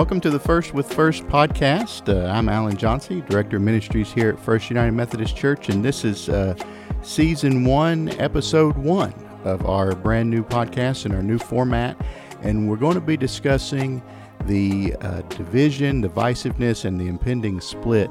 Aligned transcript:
welcome 0.00 0.18
to 0.18 0.30
the 0.30 0.40
First 0.40 0.72
with 0.72 0.90
First 0.90 1.24
podcast. 1.24 2.08
Uh, 2.08 2.26
I'm 2.32 2.48
Alan 2.48 2.74
Johnson, 2.74 3.22
Director 3.28 3.58
of 3.58 3.62
Ministries 3.64 4.10
here 4.10 4.30
at 4.30 4.40
First 4.40 4.70
United 4.70 4.92
Methodist 4.92 5.36
Church, 5.36 5.68
and 5.68 5.84
this 5.84 6.06
is 6.06 6.30
uh, 6.30 6.54
season 7.02 7.66
one, 7.66 8.08
episode 8.18 8.78
one 8.78 9.12
of 9.44 9.66
our 9.66 9.94
brand 9.94 10.30
new 10.30 10.42
podcast 10.42 11.04
and 11.04 11.14
our 11.14 11.22
new 11.22 11.38
format. 11.38 12.00
And 12.40 12.66
we're 12.66 12.78
going 12.78 12.94
to 12.94 13.02
be 13.02 13.18
discussing 13.18 14.02
the 14.46 14.96
uh, 15.02 15.20
division, 15.28 16.02
divisiveness, 16.02 16.86
and 16.86 16.98
the 16.98 17.06
impending 17.06 17.60
split 17.60 18.10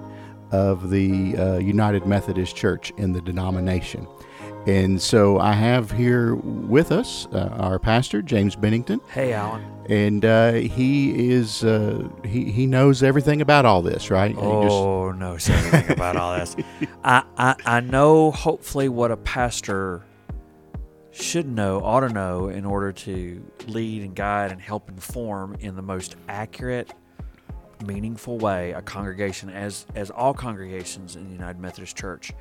of 0.51 0.91
the 0.91 1.35
uh, 1.37 1.57
United 1.57 2.05
Methodist 2.05 2.55
Church 2.55 2.91
in 2.97 3.13
the 3.13 3.21
denomination. 3.21 4.05
And 4.69 5.01
so 5.01 5.39
I 5.39 5.53
have 5.53 5.89
here 5.89 6.35
with 6.35 6.91
us 6.91 7.25
uh, 7.33 7.49
our 7.57 7.79
pastor, 7.79 8.21
James 8.21 8.55
Bennington. 8.55 9.01
Hey, 9.11 9.33
Alan. 9.33 9.63
And 9.89 10.23
uh, 10.23 10.53
he 10.53 11.31
is 11.31 11.63
uh, 11.63 12.07
he 12.23 12.51
he 12.51 12.67
knows 12.67 13.01
everything 13.01 13.41
about 13.41 13.65
all 13.65 13.81
this, 13.81 14.11
right? 14.11 14.35
Oh, 14.37 15.09
just... 15.09 15.19
knows 15.19 15.49
everything 15.49 15.91
about 15.91 16.15
all 16.17 16.37
this. 16.37 16.55
I, 17.03 17.23
I 17.35 17.55
I 17.65 17.79
know 17.79 18.29
hopefully 18.29 18.89
what 18.89 19.09
a 19.09 19.17
pastor 19.17 20.03
should 21.09 21.47
know, 21.47 21.81
ought 21.83 22.01
to 22.01 22.09
know, 22.09 22.49
in 22.49 22.63
order 22.63 22.91
to 22.91 23.43
lead 23.65 24.03
and 24.03 24.15
guide 24.15 24.51
and 24.51 24.61
help 24.61 24.87
inform 24.87 25.55
in 25.61 25.75
the 25.75 25.81
most 25.81 26.15
accurate, 26.27 26.93
meaningful 27.87 28.37
way 28.37 28.73
a 28.73 28.83
congregation, 28.83 29.49
as 29.49 29.87
as 29.95 30.11
all 30.11 30.35
congregations 30.35 31.15
in 31.15 31.25
the 31.25 31.33
United 31.33 31.59
Methodist 31.59 31.97
Church 31.97 32.33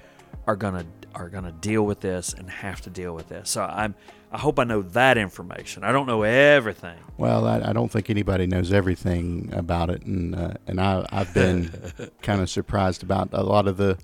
are 0.49 0.57
gonna 0.57 0.87
are 1.15 1.29
gonna 1.29 1.53
deal 1.53 1.85
with 1.85 2.01
this 2.01 2.33
and 2.33 2.49
have 2.49 2.81
to 2.81 2.91
deal 2.91 3.15
with 3.15 3.29
this. 3.29 3.51
So 3.51 3.63
I'm 3.63 3.95
I 4.33 4.39
hope 4.39 4.59
I 4.59 4.65
know 4.65 4.81
that 4.81 5.19
information. 5.19 5.85
I 5.85 5.93
don't 5.93 6.07
know 6.07 6.23
everything. 6.23 6.99
Well, 7.19 7.47
I, 7.47 7.61
I 7.61 7.73
don't 7.75 7.91
think 7.91 8.09
anybody 8.09 8.47
knows 8.47 8.73
everything 8.73 9.51
about 9.53 9.91
it, 9.91 10.03
and 10.03 10.35
uh, 10.35 10.55
and 10.67 10.81
I 10.81 11.07
I've 11.13 11.35
been 11.35 11.71
kind 12.23 12.41
of 12.41 12.49
surprised 12.49 13.03
about 13.03 13.29
a 13.33 13.43
lot 13.43 13.69
of 13.69 13.77
the 13.77 13.99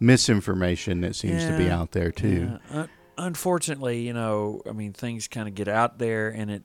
misinformation 0.00 1.02
that 1.02 1.14
seems 1.14 1.44
yeah, 1.44 1.52
to 1.52 1.56
be 1.56 1.70
out 1.70 1.92
there 1.92 2.10
too. 2.10 2.58
Yeah. 2.70 2.80
Uh, 2.80 2.86
unfortunately, 3.16 4.00
you 4.00 4.12
know, 4.12 4.62
I 4.68 4.72
mean, 4.72 4.92
things 4.92 5.28
kind 5.28 5.46
of 5.46 5.54
get 5.54 5.68
out 5.68 5.98
there, 5.98 6.30
and 6.30 6.50
it, 6.50 6.62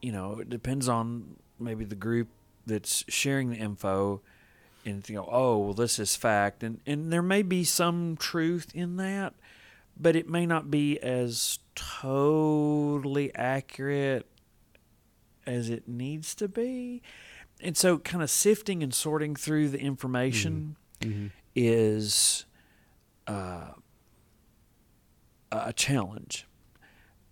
you 0.00 0.12
know, 0.12 0.38
it 0.38 0.48
depends 0.48 0.88
on 0.88 1.34
maybe 1.58 1.84
the 1.84 1.96
group 1.96 2.28
that's 2.64 3.04
sharing 3.08 3.50
the 3.50 3.56
info 3.56 4.20
and 4.84 5.08
you 5.08 5.16
know, 5.16 5.28
oh, 5.30 5.58
well, 5.58 5.74
this 5.74 5.98
is 5.98 6.16
fact, 6.16 6.62
and 6.62 6.80
and 6.86 7.12
there 7.12 7.22
may 7.22 7.42
be 7.42 7.64
some 7.64 8.16
truth 8.16 8.68
in 8.74 8.96
that, 8.96 9.34
but 9.98 10.16
it 10.16 10.28
may 10.28 10.46
not 10.46 10.70
be 10.70 10.98
as 11.00 11.58
totally 11.74 13.34
accurate 13.34 14.26
as 15.46 15.70
it 15.70 15.88
needs 15.88 16.34
to 16.36 16.48
be, 16.48 17.02
and 17.60 17.76
so 17.76 17.98
kind 17.98 18.22
of 18.22 18.30
sifting 18.30 18.82
and 18.82 18.92
sorting 18.92 19.36
through 19.36 19.68
the 19.68 19.80
information 19.80 20.76
mm-hmm. 21.00 21.10
mm-hmm. 21.10 21.26
is 21.54 22.44
uh, 23.26 23.72
a 25.50 25.72
challenge. 25.72 26.46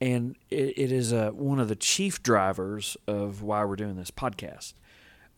And 0.02 0.36
it, 0.48 0.78
it 0.78 0.92
is 0.92 1.12
a, 1.12 1.28
one 1.28 1.58
of 1.58 1.68
the 1.68 1.76
chief 1.76 2.22
drivers 2.22 2.96
of 3.06 3.42
why 3.42 3.64
we're 3.66 3.76
doing 3.76 3.96
this 3.96 4.10
podcast. 4.10 4.72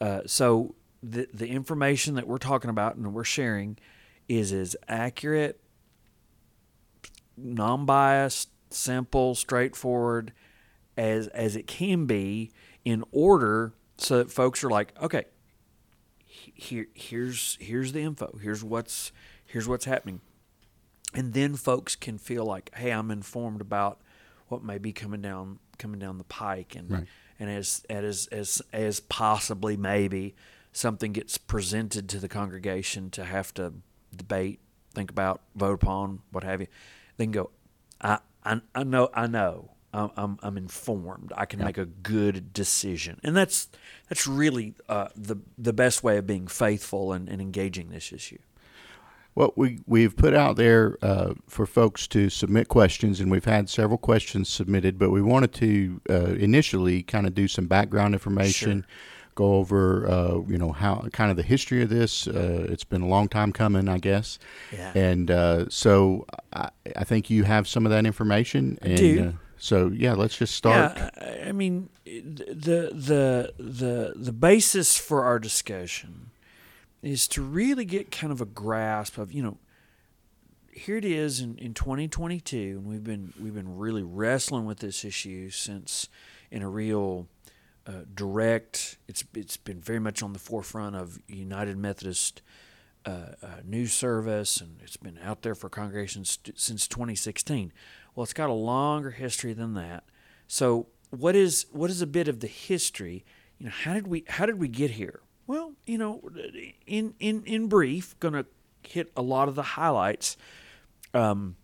Uh, 0.01 0.21
so 0.27 0.77
the 1.03 1.29
the 1.33 1.49
information 1.49 2.15
that 2.15 2.27
we're 2.27 2.39
talking 2.39 2.71
about 2.71 2.97
and 2.97 3.13
we're 3.13 3.25
sharing 3.25 3.77
is 4.29 4.53
as 4.53 4.77
accurate, 4.89 5.61
non-biased, 7.37 8.51
simple, 8.71 9.35
straightforward 9.35 10.33
as 10.97 11.27
as 11.29 11.57
it 11.57 11.67
can 11.67 12.07
be 12.07 12.51
in 12.85 13.05
order 13.13 13.73
so 13.97 14.19
that 14.19 14.31
folks 14.31 14.63
are 14.63 14.71
like, 14.71 14.93
okay, 15.01 15.25
here 16.27 16.87
here's 16.95 17.59
here's 17.61 17.93
the 17.93 18.01
info. 18.01 18.39
Here's 18.41 18.63
what's 18.63 19.13
here's 19.45 19.69
what's 19.69 19.85
happening. 19.85 20.21
And 21.15 21.35
then 21.35 21.57
folks 21.57 21.95
can 21.95 22.17
feel 22.17 22.45
like, 22.45 22.71
hey, 22.75 22.91
I'm 22.91 23.11
informed 23.11 23.61
about 23.61 24.01
what 24.49 24.63
may 24.63 24.79
be 24.79 24.93
coming 24.93 25.21
down 25.21 25.59
coming 25.79 25.99
down 25.99 26.19
the 26.19 26.25
pike 26.25 26.75
and 26.77 26.91
right. 26.91 27.07
and 27.41 27.51
as 27.51 27.85
as 27.91 28.29
as 28.31 28.63
as 28.73 29.01
possibly 29.01 29.77
maybe 29.77 30.35
something 30.73 31.13
gets 31.13 31.39
presented 31.39 32.09
to 32.09 32.19
the 32.19 32.29
congregation 32.29 33.11
to 33.11 33.25
have 33.25 33.53
to 33.55 33.75
debate, 34.15 34.61
think 34.95 35.11
about, 35.11 35.43
vote 35.55 35.75
upon, 35.75 36.21
what 36.31 36.45
have 36.45 36.61
you, 36.61 36.67
then 37.19 37.31
go, 37.31 37.51
I, 38.01 38.19
I, 38.45 38.61
I 38.75 38.85
know, 38.85 39.11
I 39.15 39.27
know, 39.27 39.71
I'm, 39.95 40.11
I'm, 40.17 40.39
I'm 40.43 40.57
informed. 40.57 41.33
I 41.37 41.45
can 41.45 41.61
yep. 41.61 41.67
make 41.67 41.79
a 41.79 41.85
good 41.85 42.55
decision, 42.55 43.21
and 43.23 43.37
that's 43.37 43.69
that's 44.09 44.27
really 44.27 44.75
uh, 44.89 45.09
the 45.15 45.37
the 45.59 45.75
best 45.75 46.03
way 46.03 46.17
of 46.17 46.27
being 46.27 46.47
faithful 46.47 47.13
and, 47.13 47.29
and 47.29 47.43
engaging 47.43 47.91
this 47.91 48.11
issue. 48.11 48.39
Well, 49.35 49.53
we 49.55 49.81
we've 49.87 50.17
put 50.17 50.33
out 50.33 50.57
there 50.57 50.97
uh, 51.03 51.35
for 51.47 51.67
folks 51.67 52.07
to 52.09 52.31
submit 52.31 52.69
questions, 52.69 53.21
and 53.21 53.31
we've 53.31 53.45
had 53.45 53.69
several 53.69 53.99
questions 53.99 54.49
submitted. 54.49 54.99
But 54.99 55.11
we 55.11 55.21
wanted 55.21 55.53
to 55.55 56.01
uh, 56.09 56.35
initially 56.37 57.03
kind 57.03 57.27
of 57.27 57.35
do 57.35 57.47
some 57.47 57.67
background 57.67 58.15
information. 58.15 58.83
Sure 58.83 58.89
go 59.35 59.55
over, 59.55 60.09
uh, 60.09 60.41
you 60.47 60.59
know, 60.59 60.73
how 60.73 61.09
kind 61.13 61.31
of 61.31 61.37
the 61.37 61.43
history 61.43 61.83
of 61.83 61.89
this. 61.89 62.27
Uh, 62.27 62.67
it's 62.69 62.85
been 62.85 63.03
a 63.03 63.09
long 63.09 63.29
time 63.29 63.53
coming, 63.53 63.89
I 63.89 63.99
guess. 63.99 64.39
Yeah. 64.73 64.93
And 64.95 65.31
uh, 65.31 65.69
so 65.69 66.27
I, 66.53 66.71
I, 66.97 67.05
think 67.05 67.31
you 67.31 67.45
have 67.45 67.67
some 67.67 67.87
of 67.87 67.91
that 67.91 68.05
information. 68.07 68.79
And, 68.83 68.93
I 68.93 68.97
do. 68.97 69.29
Uh, 69.29 69.33
so 69.57 69.89
yeah, 69.95 70.15
let's 70.15 70.37
just 70.37 70.55
start. 70.55 70.97
Yeah, 70.97 71.45
I 71.47 71.53
mean, 71.53 71.89
the 72.05 72.91
the 72.93 73.55
the 73.59 74.13
the 74.17 74.33
basis 74.33 74.99
for 74.99 75.25
our 75.25 75.39
discussion 75.39 76.31
is 77.03 77.29
to 77.29 77.43
really 77.43 77.85
get 77.85 78.11
kind 78.11 78.33
of 78.33 78.41
a 78.41 78.45
grasp 78.45 79.19
of 79.19 79.33
you 79.33 79.43
know 79.43 79.59
here 80.73 80.97
it 80.97 81.05
is 81.05 81.41
in, 81.41 81.57
in 81.59 81.75
2022 81.75 82.57
and 82.79 82.87
we've 82.87 83.05
been 83.05 83.33
we've 83.41 83.55
been 83.55 83.77
really 83.77 84.03
wrestling 84.03 84.65
with 84.65 84.79
this 84.79 85.05
issue 85.05 85.51
since 85.51 86.09
in 86.51 86.63
a 86.63 86.69
real 86.69 87.29
uh, 87.87 88.03
direct. 88.15 88.99
It's 89.09 89.25
it's 89.35 89.57
been 89.57 89.81
very 89.81 89.99
much 89.99 90.23
on 90.23 90.33
the 90.33 90.39
forefront 90.39 90.97
of 90.97 91.19
United 91.27 91.77
Methodist 91.77 92.43
uh, 93.05 93.35
uh, 93.43 93.47
news 93.65 93.93
service, 93.93 94.61
and 94.61 94.79
it's 94.83 94.97
been 94.97 95.19
out 95.23 95.43
there 95.43 95.55
for 95.55 95.69
congregations 95.69 96.31
st- 96.31 96.59
since 96.59 96.87
2016. 96.87 97.73
Well, 98.15 98.25
it's 98.25 98.33
got 98.33 98.51
a 98.51 98.55
longer 98.55 99.11
history 99.11 99.53
than 99.53 99.75
that. 99.75 100.05
So, 100.47 100.87
what 101.11 101.35
is 101.35 101.67
what 101.73 101.91
is 101.91 102.01
a 102.01 102.07
bit 102.07 102.29
of 102.29 102.41
the 102.41 102.47
history? 102.47 103.25
You 103.59 103.67
know, 103.67 103.73
how 103.73 103.95
did 103.95 104.07
we 104.07 104.25
how 104.29 104.47
did 104.47 104.59
we 104.59 104.69
get 104.69 104.93
here? 104.93 105.21
Well, 105.47 105.73
you 105.87 105.99
know, 105.99 106.23
in 106.87 107.15
in 107.19 107.43
in 107.45 107.67
brief, 107.69 108.19
going 108.21 108.35
to 108.35 108.47
hit 108.83 109.11
a 109.17 109.23
lot 109.23 109.49
of 109.49 109.55
the 109.55 109.63
highlights. 109.63 110.37
Um, 111.15 111.57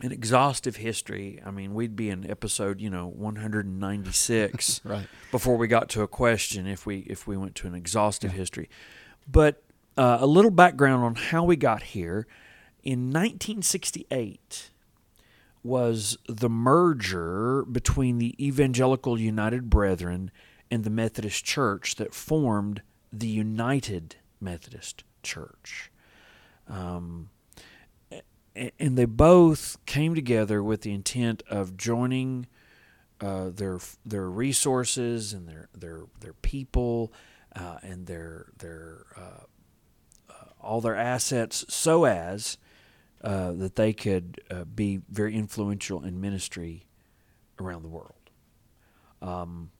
an 0.00 0.12
exhaustive 0.12 0.76
history. 0.76 1.40
I 1.44 1.50
mean, 1.50 1.74
we'd 1.74 1.96
be 1.96 2.10
in 2.10 2.28
episode, 2.28 2.80
you 2.80 2.90
know, 2.90 3.06
196 3.06 4.80
right. 4.84 5.06
before 5.30 5.56
we 5.56 5.68
got 5.68 5.88
to 5.90 6.02
a 6.02 6.08
question 6.08 6.66
if 6.66 6.84
we 6.84 6.98
if 7.00 7.26
we 7.26 7.36
went 7.36 7.54
to 7.56 7.66
an 7.66 7.74
exhaustive 7.74 8.32
yeah. 8.32 8.38
history. 8.38 8.68
But 9.30 9.62
uh, 9.96 10.18
a 10.20 10.26
little 10.26 10.50
background 10.50 11.04
on 11.04 11.14
how 11.14 11.44
we 11.44 11.56
got 11.56 11.82
here. 11.82 12.26
In 12.82 13.10
1968 13.10 14.70
was 15.62 16.18
the 16.28 16.50
merger 16.50 17.64
between 17.64 18.18
the 18.18 18.34
Evangelical 18.44 19.18
United 19.18 19.70
Brethren 19.70 20.30
and 20.70 20.84
the 20.84 20.90
Methodist 20.90 21.44
Church 21.44 21.94
that 21.96 22.12
formed 22.12 22.82
the 23.10 23.26
United 23.26 24.16
Methodist 24.40 25.04
Church. 25.22 25.90
Um, 26.68 27.30
and 28.54 28.96
they 28.96 29.04
both 29.04 29.84
came 29.86 30.14
together 30.14 30.62
with 30.62 30.82
the 30.82 30.92
intent 30.92 31.42
of 31.48 31.76
joining 31.76 32.46
uh, 33.20 33.50
their 33.50 33.78
their 34.04 34.28
resources 34.28 35.32
and 35.32 35.48
their 35.48 35.68
their 35.74 36.04
their 36.20 36.32
people 36.34 37.12
uh, 37.56 37.78
and 37.82 38.06
their 38.06 38.46
their 38.58 39.06
uh, 39.16 39.44
uh 40.30 40.44
all 40.60 40.80
their 40.80 40.96
assets 40.96 41.64
so 41.68 42.04
as 42.04 42.58
uh, 43.22 43.52
that 43.52 43.76
they 43.76 43.92
could 43.92 44.40
uh, 44.50 44.64
be 44.64 45.00
very 45.08 45.34
influential 45.34 46.04
in 46.04 46.20
ministry 46.20 46.86
around 47.58 47.82
the 47.82 47.88
world. 47.88 48.30
Um, 49.22 49.70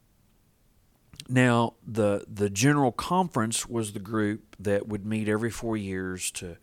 now 1.29 1.75
the 1.85 2.25
the 2.27 2.49
general 2.49 2.91
conference 2.91 3.67
was 3.67 3.93
the 3.93 3.99
group 3.99 4.55
that 4.59 4.87
would 4.87 5.05
meet 5.05 5.27
every 5.27 5.51
four 5.51 5.77
years 5.77 6.31
to 6.31 6.57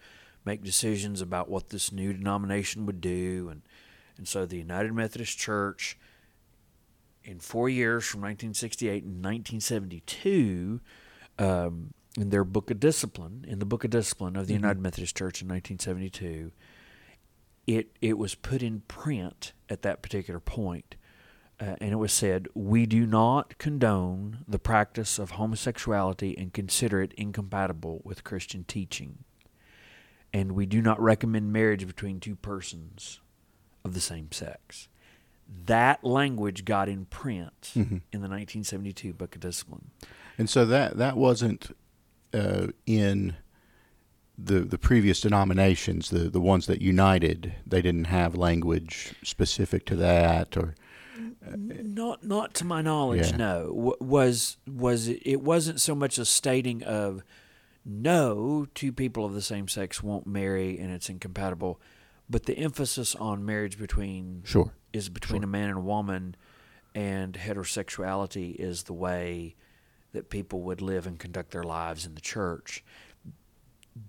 make 0.44 0.62
decisions 0.62 1.20
about 1.20 1.48
what 1.48 1.68
this 1.68 1.92
new 1.92 2.12
denomination 2.12 2.86
would 2.86 3.00
do. 3.00 3.48
And, 3.50 3.62
and 4.16 4.26
so 4.26 4.46
the 4.46 4.58
United 4.58 4.92
Methodist 4.92 5.38
Church, 5.38 5.98
in 7.24 7.38
four 7.40 7.68
years 7.68 8.04
from 8.04 8.20
1968 8.20 9.04
and 9.04 9.24
1972, 9.24 10.80
um, 11.38 11.94
in 12.18 12.30
their 12.30 12.44
Book 12.44 12.70
of 12.70 12.80
Discipline, 12.80 13.44
in 13.48 13.58
the 13.58 13.64
Book 13.64 13.84
of 13.84 13.90
Discipline 13.90 14.36
of 14.36 14.46
the 14.46 14.54
mm-hmm. 14.54 14.64
United 14.64 14.80
Methodist 14.80 15.16
Church 15.16 15.40
in 15.40 15.48
1972, 15.48 16.52
it, 17.66 17.96
it 18.00 18.18
was 18.18 18.34
put 18.34 18.62
in 18.62 18.80
print 18.88 19.52
at 19.68 19.82
that 19.82 20.02
particular 20.02 20.40
point 20.40 20.96
uh, 21.62 21.76
and 21.80 21.92
it 21.92 21.96
was 21.96 22.12
said, 22.12 22.48
We 22.54 22.86
do 22.86 23.06
not 23.06 23.56
condone 23.58 24.38
the 24.48 24.58
practice 24.58 25.18
of 25.20 25.32
homosexuality 25.32 26.36
and 26.36 26.52
consider 26.52 27.00
it 27.00 27.12
incompatible 27.12 28.00
with 28.04 28.24
Christian 28.24 28.64
teaching. 28.64 29.24
And 30.32 30.52
we 30.52 30.66
do 30.66 30.80
not 30.80 31.00
recommend 31.00 31.52
marriage 31.52 31.86
between 31.86 32.18
two 32.20 32.36
persons 32.36 33.20
of 33.84 33.92
the 33.94 34.00
same 34.00 34.32
sex. 34.32 34.88
That 35.66 36.02
language 36.02 36.64
got 36.64 36.88
in 36.88 37.04
print 37.06 37.52
Mm-hmm. 37.74 37.96
in 38.12 38.20
the 38.22 38.28
1972 38.28 39.12
Book 39.12 39.34
of 39.34 39.40
Discipline. 39.42 39.90
And 40.38 40.48
so 40.48 40.64
that 40.64 40.96
that 40.96 41.16
wasn't 41.16 41.76
uh, 42.32 42.68
in 42.86 43.36
the 44.38 44.60
the 44.60 44.78
previous 44.78 45.20
denominations, 45.20 46.08
the 46.08 46.30
the 46.30 46.40
ones 46.40 46.66
that 46.66 46.80
united. 46.80 47.54
They 47.66 47.82
didn't 47.82 48.06
have 48.06 48.34
language 48.34 49.14
specific 49.22 49.84
to 49.86 49.96
that, 49.96 50.56
or 50.56 50.74
Not, 51.56 52.24
not 52.24 52.54
to 52.54 52.64
my 52.64 52.80
knowledge. 52.80 53.30
Yeah. 53.32 53.36
No, 53.36 53.66
w- 53.66 53.96
was 54.00 54.56
was 54.66 55.08
it, 55.08 55.20
it 55.26 55.42
wasn't 55.42 55.80
so 55.80 55.94
much 55.94 56.16
a 56.16 56.24
stating 56.24 56.82
of 56.82 57.22
no, 57.84 58.66
two 58.74 58.92
people 58.92 59.24
of 59.24 59.34
the 59.34 59.42
same 59.42 59.68
sex 59.68 60.02
won't 60.02 60.26
marry 60.26 60.78
and 60.78 60.90
it's 60.92 61.08
incompatible, 61.08 61.80
but 62.30 62.44
the 62.46 62.56
emphasis 62.58 63.14
on 63.16 63.44
marriage 63.44 63.78
between 63.78 64.42
sure, 64.44 64.72
is 64.92 65.08
between 65.08 65.40
Sure. 65.42 65.48
a 65.48 65.50
man 65.50 65.68
and 65.68 65.78
a 65.78 65.82
woman, 65.82 66.36
and 66.94 67.34
heterosexuality 67.34 68.54
is 68.56 68.84
the 68.84 68.92
way 68.92 69.56
that 70.12 70.28
people 70.30 70.60
would 70.62 70.80
live 70.82 71.06
and 71.06 71.18
conduct 71.18 71.50
their 71.50 71.62
lives 71.64 72.04
in 72.06 72.14
the 72.14 72.20
church. 72.20 72.84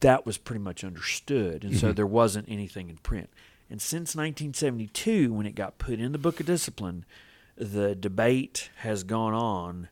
That 0.02 0.26
was 0.26 0.38
pretty 0.38 0.62
much 0.62 0.84
understood, 0.84 1.64
and 1.64 1.78
so 1.78 1.92
Mhm. 1.92 1.96
there 1.96 2.08
wasn't 2.08 2.48
anything 2.50 2.90
in 2.90 2.98
print. 2.98 3.30
And 3.70 3.82
since 3.82 4.16
1972, 4.16 5.34
when 5.34 5.46
it 5.46 5.56
got 5.56 5.78
put 5.78 6.00
in 6.00 6.12
the 6.12 6.18
Book 6.18 6.40
of 6.40 6.46
Discipline, 6.46 7.06
the 7.56 7.96
debate 7.96 8.70
has 8.78 9.04
gone 9.04 9.34
on 9.34 9.90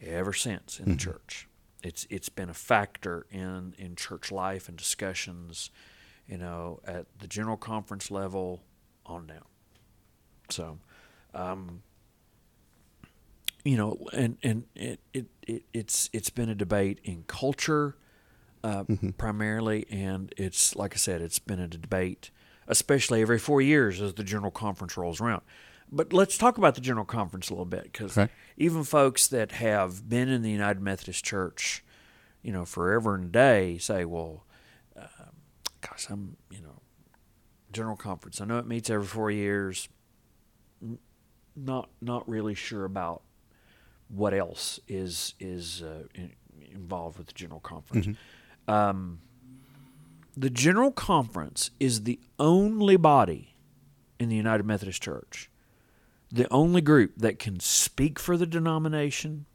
ever 0.00 0.32
since 0.32 0.78
in 0.78 0.86
the 0.90 0.94
Mhm. 0.96 1.00
church. 1.00 1.48
It's 1.82 2.06
it's 2.10 2.28
been 2.28 2.50
a 2.50 2.54
factor 2.54 3.26
in 3.30 3.74
in 3.78 3.96
church 3.96 4.30
life 4.30 4.68
and 4.68 4.76
discussions, 4.76 5.70
you 6.26 6.38
know, 6.38 6.80
at 6.86 7.06
the 7.18 7.26
general 7.26 7.56
conference 7.56 8.10
level 8.10 8.62
on 9.06 9.26
down. 9.26 9.44
So, 10.50 10.78
um, 11.34 11.82
you 13.64 13.76
know, 13.76 14.08
and 14.12 14.36
and 14.42 14.64
it, 14.74 15.00
it, 15.12 15.26
it 15.46 15.64
it's 15.72 16.08
it's 16.12 16.30
been 16.30 16.48
a 16.48 16.54
debate 16.54 17.00
in 17.04 17.24
culture 17.26 17.96
uh, 18.62 18.84
Mhm. 18.84 19.16
primarily, 19.16 19.86
and 19.90 20.32
it's 20.36 20.76
like 20.76 20.94
I 20.94 20.98
said, 20.98 21.20
it's 21.22 21.38
been 21.38 21.60
a 21.60 21.68
debate, 21.68 22.30
especially 22.66 23.22
every 23.22 23.38
four 23.38 23.62
years 23.62 24.00
as 24.00 24.14
the 24.14 24.24
general 24.24 24.50
conference 24.50 24.96
rolls 24.96 25.20
around. 25.20 25.42
But 25.92 26.12
let's 26.12 26.38
talk 26.38 26.56
about 26.58 26.74
the 26.74 26.80
general 26.80 27.04
conference 27.06 27.48
a 27.50 27.52
little 27.52 27.64
bit 27.64 27.84
because 27.84 28.16
Okay. 28.16 28.30
Even 28.60 28.84
folks 28.84 29.26
that 29.28 29.52
have 29.52 30.06
been 30.08 30.28
in 30.28 30.42
the 30.42 30.50
United 30.50 30.82
Methodist 30.82 31.24
Church, 31.24 31.82
you 32.42 32.52
know, 32.52 32.66
forever 32.66 33.14
and 33.14 33.24
a 33.24 33.28
day 33.28 33.78
say, 33.78 34.04
well, 34.04 34.44
um, 34.96 35.34
gosh, 35.80 36.06
I'm, 36.10 36.36
you 36.50 36.60
know, 36.60 36.82
general 37.72 37.96
conference. 37.96 38.38
I 38.38 38.44
know 38.44 38.58
it 38.58 38.66
meets 38.66 38.90
every 38.90 39.06
four 39.06 39.30
years. 39.30 39.88
Not 41.56 41.88
not 42.00 42.28
really 42.28 42.54
sure 42.54 42.84
about 42.84 43.22
what 44.08 44.34
else 44.34 44.78
is 44.86 45.34
is 45.40 45.82
uh, 45.82 46.04
in, 46.14 46.32
involved 46.70 47.18
with 47.18 47.28
the 47.28 47.32
general 47.32 47.60
conference. 47.60 48.06
Mhm. 48.06 48.72
Um, 48.72 49.20
the 50.36 50.50
general 50.50 50.92
conference 50.92 51.70
is 51.80 52.04
the 52.04 52.20
only 52.38 52.96
body 52.96 53.56
in 54.18 54.28
the 54.28 54.36
United 54.36 54.64
Methodist 54.64 55.02
Church, 55.02 55.49
the 56.32 56.50
only 56.52 56.80
group 56.80 57.12
that 57.16 57.38
can 57.38 57.58
speak 57.60 58.18
for 58.18 58.36
the 58.36 58.46
denomination 58.46 59.46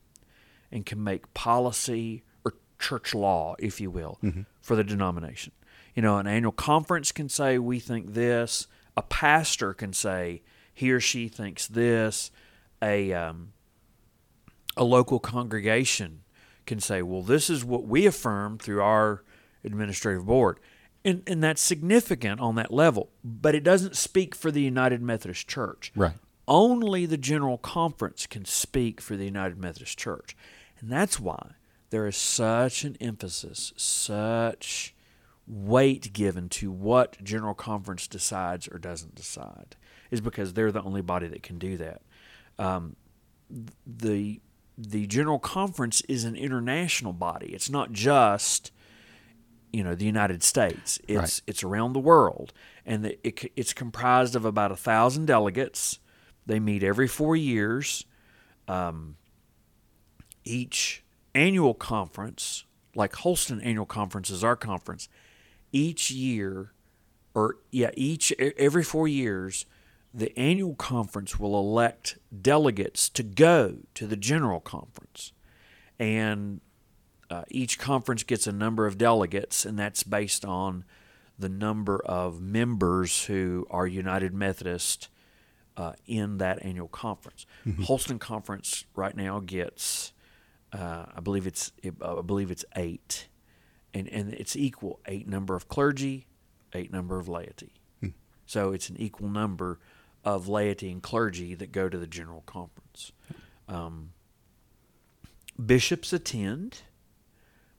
and 0.72 0.86
can 0.86 1.04
make 1.04 1.34
policy 1.34 2.24
or 2.44 2.54
church 2.80 3.14
law, 3.16 3.56
if 3.60 3.80
you 3.80 3.90
will, 3.90 4.18
Mhm. 4.24 4.46
for 4.62 4.76
the 4.76 4.84
denomination. 4.84 5.54
You 5.96 6.02
know, 6.02 6.18
an 6.18 6.28
annual 6.28 6.52
conference 6.52 7.12
can 7.12 7.30
say, 7.30 7.58
we 7.58 7.80
think 7.80 8.14
this. 8.14 8.68
A 8.98 9.02
pastor 9.02 9.74
can 9.74 9.94
say, 9.94 10.42
he 10.74 10.92
or 10.92 11.00
she 11.00 11.28
thinks 11.30 11.68
this. 11.68 12.32
A, 12.82 13.14
um, 13.14 13.54
a 14.76 14.84
local 14.84 15.20
congregation 15.20 16.24
can 16.66 16.80
say, 16.82 17.02
well, 17.02 17.22
this 17.22 17.50
is 17.50 17.64
what 17.64 17.86
we 17.88 18.06
affirm 18.06 18.58
through 18.58 18.82
our 18.82 19.24
administrative 19.64 20.26
board. 20.26 20.60
And, 21.06 21.22
and 21.28 21.42
that's 21.44 21.62
significant 21.62 22.42
on 22.42 22.56
that 22.56 22.74
level, 22.74 23.12
but 23.24 23.54
it 23.56 23.64
doesn't 23.64 23.96
speak 23.96 24.34
for 24.36 24.50
the 24.52 24.62
United 24.62 25.02
Methodist 25.02 25.48
Church. 25.48 25.92
right, 25.96 26.18
Only 26.48 27.06
the 27.06 27.18
General 27.18 27.58
Conference 27.58 28.28
can 28.28 28.46
speak 28.46 29.02
for 29.02 29.16
the 29.16 29.26
United 29.26 29.58
Methodist 29.58 29.98
Church. 29.98 30.36
And 30.80 30.92
that's 30.92 31.20
why 31.20 31.52
there 31.90 32.06
is 32.08 32.16
such 32.18 32.84
an 32.84 32.98
emphasis, 33.02 33.74
such 33.78 34.94
weight 35.48 36.12
given 36.14 36.50
to 36.50 36.72
what 36.72 37.24
General 37.24 37.54
Conference 37.54 38.08
decides 38.08 38.68
or 38.68 38.78
doesn't 38.78 39.16
decide, 39.16 39.76
is 40.12 40.22
because 40.22 40.54
they're 40.54 40.72
the 40.72 40.82
only 40.84 41.02
body 41.02 41.28
that 41.28 41.44
can 41.44 41.58
do 41.58 41.78
that. 41.78 42.02
Um, 42.60 42.96
the 43.86 44.42
the 44.78 45.08
General 45.08 45.40
Conference 45.40 46.02
is 46.02 46.26
an 46.26 46.36
international 46.36 47.14
body. 47.14 47.48
It's 47.54 47.70
not 47.70 47.92
just 47.92 48.72
you 49.72 49.84
know 49.84 49.96
the 49.96 50.06
United 50.06 50.42
States. 50.44 51.00
It's 51.08 51.18
Right. 51.18 51.42
it's 51.48 51.64
around 51.64 51.94
the 51.94 52.00
world, 52.00 52.54
and 52.86 53.06
the, 53.06 53.28
it, 53.28 53.52
it's 53.56 53.74
comprised 53.74 54.36
of 54.36 54.46
about 54.46 54.72
a 54.72 54.76
thousand 54.76 55.26
delegates. 55.28 56.00
They 56.46 56.60
meet 56.60 56.84
every 56.84 57.08
four 57.08 57.36
years. 57.36 58.06
Um, 58.68 59.18
each 60.44 61.04
annual 61.34 61.74
conference, 61.74 62.66
like 62.96 63.16
Holston 63.16 63.60
Annual 63.62 63.88
Conference 63.88 64.30
is 64.30 64.44
our 64.44 64.56
conference, 64.56 65.10
each 65.72 66.12
year, 66.12 66.72
or 67.34 67.58
yeah, 67.72 67.92
each 67.96 68.32
every 68.40 68.84
four 68.84 69.08
years, 69.08 69.66
the 70.14 70.38
annual 70.40 70.76
conference 70.76 71.38
will 71.38 71.60
elect 71.60 72.18
delegates 72.42 73.10
to 73.10 73.24
go 73.24 73.80
to 73.96 74.08
the 74.08 74.16
general 74.16 74.62
conference, 74.62 75.34
and 76.00 76.62
uh, 77.30 77.44
each 77.50 77.78
conference 77.78 78.24
gets 78.24 78.48
a 78.48 78.52
number 78.52 78.86
of 78.86 78.98
delegates, 78.98 79.66
and 79.66 79.78
that's 79.78 80.04
based 80.04 80.46
on 80.46 80.86
the 81.38 81.50
number 81.50 82.00
of 82.06 82.40
members 82.40 83.26
who 83.26 83.68
are 83.70 83.86
United 83.86 84.34
Methodist 84.34 85.10
uh, 85.78 85.94
in 86.06 86.38
that 86.38 86.64
annual 86.66 86.88
conference. 86.88 87.46
Holston 87.84 88.20
Conference 88.20 88.86
right 88.96 89.16
now 89.16 89.40
gets, 89.40 90.14
uh, 90.72 91.06
I 91.16 91.20
believe 91.22 91.48
it's, 91.48 91.72
I 91.84 92.22
believe 92.22 92.52
it's 92.52 92.66
eight, 92.76 93.28
and 93.94 94.08
and 94.10 94.34
it's 94.34 94.56
equal 94.56 95.00
eight 95.06 95.28
number 95.28 95.56
of 95.56 95.68
clergy, 95.68 96.28
eight 96.74 96.92
number 96.92 97.20
of 97.20 97.28
laity. 97.28 97.74
So 98.46 98.74
it's 98.74 98.90
an 98.90 98.98
equal 98.98 99.30
number 99.30 99.80
of 100.24 100.48
laity 100.48 100.92
and 100.92 101.02
clergy 101.02 101.56
that 101.56 101.72
go 101.72 101.90
to 101.90 101.98
the 101.98 102.08
general 102.08 102.44
conference. 102.46 103.12
Um, 103.68 104.12
bishops 105.64 106.14
attend, 106.14 106.82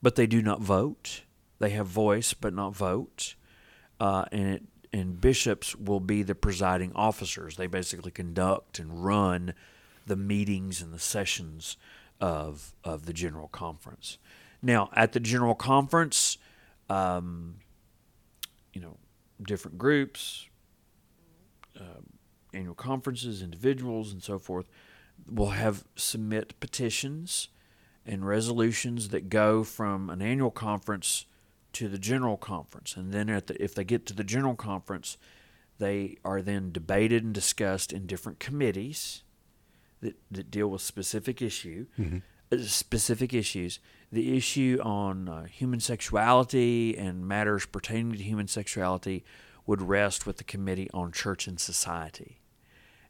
but 0.03 0.17
they 0.17 0.27
do 0.27 0.43
not 0.43 0.61
vote. 0.61 1.23
They 1.59 1.71
have 1.71 1.87
voice 1.87 2.35
but 2.35 2.53
not 2.53 2.75
vote, 2.75 3.35
uh, 4.01 4.25
and 4.33 4.49
it, 4.49 4.63
and 4.93 5.21
bishops 5.21 5.75
will 5.77 6.01
be 6.01 6.23
the 6.23 6.35
presiding 6.35 6.93
officers. 6.95 7.57
They 7.57 7.67
basically 7.67 8.11
conduct 8.11 8.79
and 8.79 9.05
run 9.05 9.55
the 10.07 10.17
meetings 10.17 10.81
and 10.81 10.93
the 10.93 10.99
sessions 10.99 11.77
of 12.21 12.75
of 12.85 13.07
the 13.07 13.13
general 13.13 13.49
conference. 13.49 14.19
Now, 14.63 14.89
at 14.95 15.13
the 15.13 15.21
general 15.21 15.55
conference, 15.55 16.39
um, 16.89 17.57
you 18.73 18.81
know, 18.81 18.97
different 19.43 19.79
groups, 19.79 20.49
um, 21.79 22.07
annual 22.55 22.75
conferences, 22.75 23.43
individuals, 23.43 24.13
and 24.13 24.23
so 24.23 24.39
forth 24.39 24.69
will 25.31 25.51
have 25.51 25.85
submit 25.95 26.59
petitions 26.61 27.49
and 28.05 28.27
resolutions 28.27 29.09
that 29.09 29.29
go 29.29 29.65
from 29.65 30.09
an 30.11 30.23
annual 30.23 30.51
conference 30.51 31.27
to 31.77 31.89
the 31.89 31.99
general 31.99 32.37
conference, 32.37 32.97
and 32.97 33.13
then 33.13 33.29
at 33.31 33.47
the, 33.47 33.63
if 33.63 33.75
they 33.75 33.85
get 33.85 34.07
to 34.07 34.15
the 34.15 34.25
general 34.25 34.55
conference, 34.55 35.17
they 35.79 36.17
are 36.25 36.41
then 36.43 36.73
debated 36.73 37.23
and 37.25 37.35
discussed 37.35 37.93
in 37.93 38.07
different 38.07 38.39
committees 38.39 39.23
that, 40.01 40.17
that 40.31 40.51
deal 40.51 40.69
with 40.69 40.81
specific 40.83 41.43
issue, 41.43 41.87
uh, 42.53 42.59
specific 42.59 43.35
issues. 43.35 43.79
The 44.11 44.37
issue 44.37 44.79
on 44.83 45.29
uh, 45.29 45.45
human 45.45 45.81
sexuality 45.81 46.97
and 46.97 47.27
matters 47.27 47.67
pertaining 47.67 48.13
to 48.13 48.23
human 48.23 48.49
sexuality 48.49 49.25
would 49.67 49.83
rest 49.83 50.27
with 50.27 50.37
the 50.39 50.45
committee 50.45 50.89
on 50.95 51.13
church 51.13 51.47
and 51.49 51.59
society. 51.59 52.41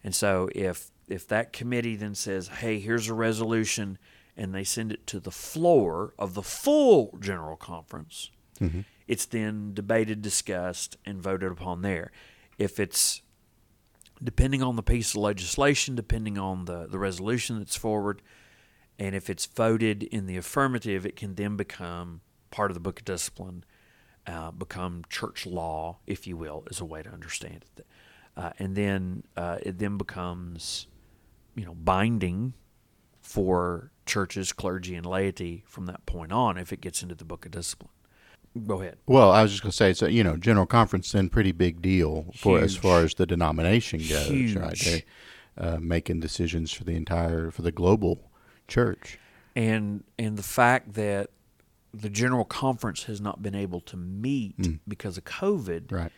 And 0.03 0.15
so 0.15 0.49
if 0.55 0.91
if 1.09 1.29
that 1.29 1.53
committee 1.53 1.97
then 1.97 2.15
says, 2.15 2.49
"Hey, 2.49 2.81
here's 2.81 3.09
a 3.09 3.15
resolution," 3.15 3.99
and 4.37 4.55
they 4.55 4.65
send 4.65 4.91
it 4.93 5.07
to 5.09 5.21
the 5.21 5.31
floor 5.31 6.15
of 6.19 6.35
the 6.35 6.43
full 6.43 7.17
general 7.21 7.57
conference, 7.57 8.31
it's 9.07 9.27
then 9.27 9.75
debated, 9.75 10.23
discussed, 10.23 10.97
and 11.05 11.23
voted 11.23 11.53
upon 11.53 11.83
there. 11.83 12.11
If 12.59 12.81
it's 12.81 13.23
depending 14.23 14.63
on 14.63 14.77
the 14.77 14.83
piece 14.83 15.11
of 15.11 15.21
legislation, 15.21 15.95
depending 15.95 16.39
on 16.39 16.65
the, 16.65 16.87
the 16.87 16.99
resolution 16.99 17.59
that's 17.59 17.77
forward, 17.77 18.23
and 18.99 19.15
if 19.15 19.29
it's 19.29 19.47
voted 19.47 20.03
in 20.03 20.27
the 20.27 20.37
affirmative, 20.37 21.05
it 21.05 21.17
can 21.17 21.35
then 21.35 21.57
become 21.57 22.23
part 22.51 22.71
of 22.71 22.75
the 22.75 22.81
Book 22.81 23.01
of 23.01 23.05
Discipline, 23.05 23.65
uh, 24.27 24.51
become 24.51 25.05
church 25.11 25.47
law, 25.47 25.99
if 26.07 26.27
you 26.27 26.37
will, 26.37 26.65
is 26.71 26.81
a 26.81 26.85
way 26.85 27.03
to 27.03 27.11
understand 27.11 27.65
it. 27.77 27.87
Uh, 28.37 28.51
and 28.59 28.75
then 28.75 29.23
uh, 29.37 29.59
it 29.63 29.79
then 29.79 29.97
becomes, 29.97 30.87
you 31.55 31.65
know, 31.65 31.75
binding 31.75 32.55
for 33.21 33.91
churches, 34.07 34.53
clergy, 34.53 34.95
and 34.95 35.05
laity 35.05 35.65
from 35.67 35.87
that 35.87 36.07
point 36.07 36.33
on 36.33 36.57
if 36.57 36.73
it 36.73 36.81
gets 36.81 37.03
into 37.03 37.15
the 37.15 37.25
Book 37.25 37.45
of 37.45 37.53
Discipline. 37.53 37.91
Go 38.67 38.81
ahead. 38.81 38.97
Well, 39.07 39.31
I 39.33 39.43
was 39.43 39.51
just 39.51 39.63
going 39.63 39.71
to 39.71 39.77
say, 39.77 39.93
so 39.93 40.07
you 40.07 40.23
know, 40.25 40.37
General 40.37 40.67
Conference 40.67 41.13
then 41.13 41.29
pretty 41.29 41.53
big 41.53 41.83
deal 41.83 42.27
for 42.37 42.59
as 42.61 42.77
far 42.77 43.03
as 43.03 43.15
the 43.15 43.27
denomination 43.27 43.99
goes, 44.01 44.29
Huge. 44.29 44.55
right? 44.57 44.79
They 44.79 45.05
uh, 45.59 45.79
making 45.81 46.21
decisions 46.21 46.73
for 46.73 46.85
the 46.85 46.95
entire 46.97 47.51
for 47.51 47.63
the 47.63 47.73
global 47.73 48.31
church. 48.69 49.19
and 49.55 50.05
and 50.19 50.37
the 50.37 50.43
fact 50.43 50.95
that 50.95 51.31
the 51.95 52.11
general 52.11 52.45
conference 52.45 53.05
has 53.05 53.21
not 53.21 53.41
been 53.43 53.55
able 53.55 53.81
to 53.81 53.97
meet 53.97 54.55
because 54.87 55.17
of 55.17 55.25
COVID 55.25 55.91
Right. 55.91 56.13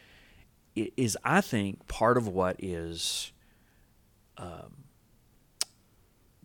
is, 0.75 1.17
I 1.25 1.41
think, 1.41 1.87
part 1.87 2.17
of 2.17 2.27
what 2.27 2.57
is 2.59 3.33
um, 4.39 4.85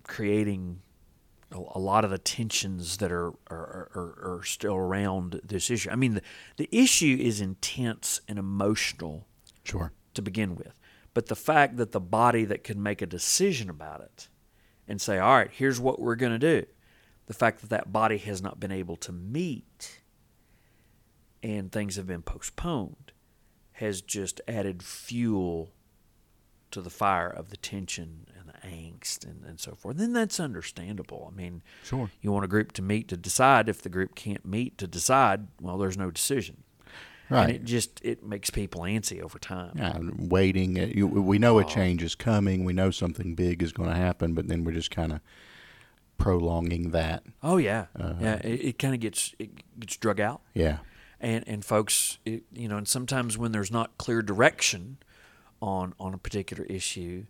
creating 0.04 0.82
a, 1.54 1.80
lot 1.80 2.04
of 2.04 2.12
the 2.12 2.18
tensions 2.18 2.98
that 2.98 3.12
are 3.12 3.30
are, 3.48 3.90
are 3.96 4.38
are 4.38 4.44
still 4.44 4.76
around 4.76 5.40
this 5.44 5.70
issue. 5.70 5.90
I 5.90 5.96
mean, 5.96 6.16
the, 6.16 6.22
the 6.58 6.70
issue 6.72 7.18
is 7.20 7.42
intense 7.42 8.22
and 8.28 8.40
emotional 8.40 9.28
Sure. 9.64 9.94
to 10.14 10.22
begin 10.22 10.56
with. 10.56 10.80
But 11.14 11.28
the 11.28 11.36
fact 11.36 11.78
that 11.78 11.92
the 11.92 12.00
body 12.00 12.44
that 12.46 12.64
can 12.64 12.82
make 12.82 13.02
a 13.02 13.06
decision 13.06 13.70
about 13.70 14.02
it 14.02 14.28
and 14.88 15.00
say, 15.00 15.20
all 15.20 15.36
right, 15.38 15.52
here's 15.52 15.80
what 15.80 16.00
we're 16.00 16.16
going 16.16 16.32
to 16.32 16.40
do, 16.40 16.66
the 17.28 17.34
fact 17.34 17.62
that 17.62 17.70
that 17.70 17.94
body 17.94 18.18
has 18.18 18.42
not 18.42 18.60
been 18.60 18.72
able 18.72 18.96
to 18.98 19.12
meet 19.12 20.02
and 21.42 21.72
things 21.72 21.96
have 21.98 22.08
been 22.08 22.22
postponed 22.22 23.12
has 23.74 24.02
just 24.02 24.42
added 24.48 24.84
fuel 24.84 25.74
to 26.74 26.82
the 26.82 26.90
fire 26.90 27.30
of 27.30 27.50
the 27.50 27.58
tension 27.58 28.28
and 28.38 28.48
the 28.50 28.68
angst 28.68 29.24
and, 29.26 29.44
and 29.46 29.60
so 29.60 29.74
forth. 29.76 29.98
then 29.98 30.14
that's 30.14 30.40
understandable. 30.40 31.32
I 31.32 31.36
mean, 31.36 31.62
Sure. 31.84 32.10
you 32.22 32.32
want 32.32 32.46
a 32.46 32.48
group 32.48 32.72
to 32.74 32.82
meet 32.82 33.08
to 33.10 33.18
decide. 33.18 33.70
If 33.70 33.82
the 33.82 33.90
group 33.90 34.14
can't 34.16 34.46
meet 34.46 34.78
to 34.80 34.88
decide, 34.88 35.48
well, 35.62 35.78
there's 35.78 35.98
no 35.98 36.12
decision. 36.12 36.64
Right. 37.30 37.44
And 37.44 37.52
it 37.56 37.64
just 37.64 38.00
it 38.04 38.24
makes 38.24 38.50
people 38.50 38.82
antsy 38.82 39.22
over 39.22 39.40
time. 39.40 39.72
Yeah, 39.78 39.98
waiting. 40.18 40.78
uh, 40.80 41.08
we 41.08 41.40
know 41.40 41.58
a 41.58 41.64
change 41.66 42.04
is 42.04 42.16
coming. 42.16 42.66
We 42.66 42.74
know 42.74 42.92
something 42.92 43.34
big 43.34 43.64
is 43.64 43.72
going 43.72 43.90
to 43.90 43.96
happen, 43.96 44.34
but 44.34 44.48
then 44.50 44.64
we're 44.66 44.74
just 44.74 44.92
kind 44.92 45.14
of 45.14 45.20
prolonging 46.18 46.92
that. 46.92 47.24
Oh 47.42 47.58
yeah, 47.58 47.86
Uh-huh. 48.00 48.14
yeah. 48.22 48.36
It, 48.44 48.66
it 48.66 48.80
kind 48.80 48.94
of 48.94 49.00
gets 49.00 49.34
it 49.40 49.50
gets 49.80 49.98
drug 49.98 50.20
out, 50.20 50.42
Yeah. 50.54 50.78
and 51.20 51.44
and 51.48 51.66
folks, 51.66 52.20
it, 52.26 52.44
you 52.54 52.68
know, 52.68 52.78
and 52.78 52.88
sometimes 52.88 53.38
when 53.38 53.52
there's 53.52 53.72
not 53.72 53.98
clear 53.98 54.22
direction 54.22 54.98
on 55.64 55.94
on 56.00 56.14
a 56.14 56.18
particular 56.18 56.66
issue, 56.66 57.26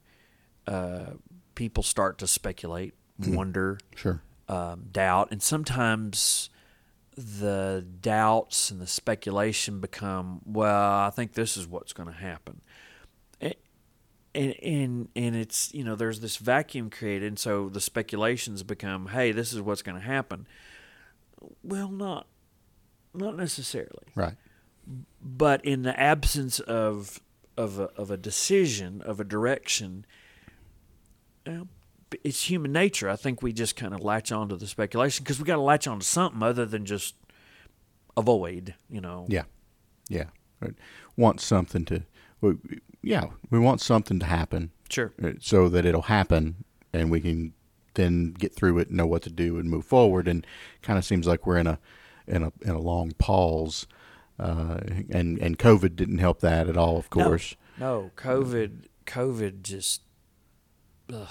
uh, 0.68 1.12
people 1.56 1.84
start 1.84 2.18
to 2.18 2.28
speculate, 2.28 2.94
wonder, 3.20 3.78
Sure. 3.96 4.22
um, 4.50 4.86
doubt, 4.92 5.30
and 5.32 5.42
sometimes 5.42 6.50
the 7.16 7.86
doubts 8.02 8.72
and 8.72 8.82
the 8.82 8.88
speculation 8.88 9.80
become, 9.80 10.42
well, 10.46 11.00
I 11.08 11.12
think 11.12 11.34
this 11.34 11.56
is 11.56 11.68
what's 11.68 11.94
going 11.94 12.08
to 12.10 12.16
happen. 12.16 12.62
A- 13.42 13.56
And, 14.34 14.56
and 14.64 15.10
and 15.16 15.36
it's 15.36 15.72
you 15.76 15.84
know 15.84 15.96
there's 15.96 16.20
this 16.22 16.38
vacuum 16.38 16.90
created, 16.90 17.28
and 17.28 17.38
so 17.38 17.70
the 17.70 17.80
speculations 17.82 18.64
become, 18.64 19.08
hey, 19.10 19.32
this 19.32 19.54
is 19.54 19.62
what's 19.62 19.84
going 19.84 20.00
to 20.00 20.06
happen. 20.08 20.48
Well, 21.62 21.90
not 21.92 22.26
not 23.14 23.36
necessarily, 23.38 24.08
Right. 24.16 24.36
but 25.22 25.64
in 25.64 25.84
the 25.84 25.94
absence 26.00 26.60
of 26.60 27.20
of 27.58 27.80
a, 27.80 27.84
of 27.98 28.12
a 28.12 28.18
decision 28.18 29.02
of 29.02 29.20
a 29.20 29.24
direction, 29.24 30.06
well, 31.46 31.68
it's 32.24 32.50
human 32.50 32.72
nature. 32.72 33.10
I 33.10 33.16
think 33.16 33.42
we 33.42 33.54
just 33.54 33.76
kind 33.76 33.94
of 33.94 34.02
latch 34.02 34.32
on 34.32 34.50
to 34.50 34.56
the 34.56 34.68
speculation 34.68 35.24
because 35.24 35.40
we 35.40 35.46
got 35.46 35.56
to 35.56 35.62
latch 35.62 35.88
on 35.88 36.00
to 36.00 36.06
something 36.06 36.44
other 36.44 36.66
than 36.66 36.86
just 36.86 37.16
avoid. 38.16 38.76
You 38.90 39.02
know. 39.02 39.26
Yeah. 39.30 39.44
Yeah. 40.10 40.26
Right. 40.60 40.76
Want 41.18 41.42
something 41.42 41.86
to. 41.86 42.04
We, 42.42 42.54
yeah, 43.02 43.26
we 43.50 43.60
want 43.60 43.82
something 43.82 44.20
to 44.20 44.26
happen 44.26 44.72
Sure. 44.90 45.14
uh, 45.24 45.32
so 45.40 45.70
that 45.70 45.86
it'll 45.86 46.04
happen, 46.04 46.64
and 46.94 47.10
we 47.10 47.20
can 47.20 47.54
then 47.96 48.34
get 48.34 48.54
through 48.56 48.80
it, 48.80 48.92
know 48.92 49.06
what 49.06 49.22
to 49.24 49.30
do, 49.30 49.58
and 49.58 49.70
move 49.70 49.86
forward. 49.86 50.28
And 50.28 50.46
kind 50.82 50.98
of 51.00 51.06
seems 51.06 51.28
like 51.28 51.46
we're 51.46 51.58
in 51.58 51.68
a 51.68 51.80
in 52.28 52.44
a 52.44 52.52
in 52.62 52.72
a 52.72 52.80
long 52.80 53.12
pause, 53.18 53.88
uh, 54.40 54.80
and 55.10 55.38
and 55.40 55.60
COVID 55.60 55.96
didn't 55.96 56.18
help 56.20 56.40
that 56.42 56.68
at 56.68 56.78
all, 56.78 56.98
of 56.98 57.08
No. 57.16 57.24
course. 57.24 57.56
No, 57.78 58.12
COVID. 58.16 58.88
COVID 59.06 59.62
just. 59.64 60.02
Ugh. 61.12 61.28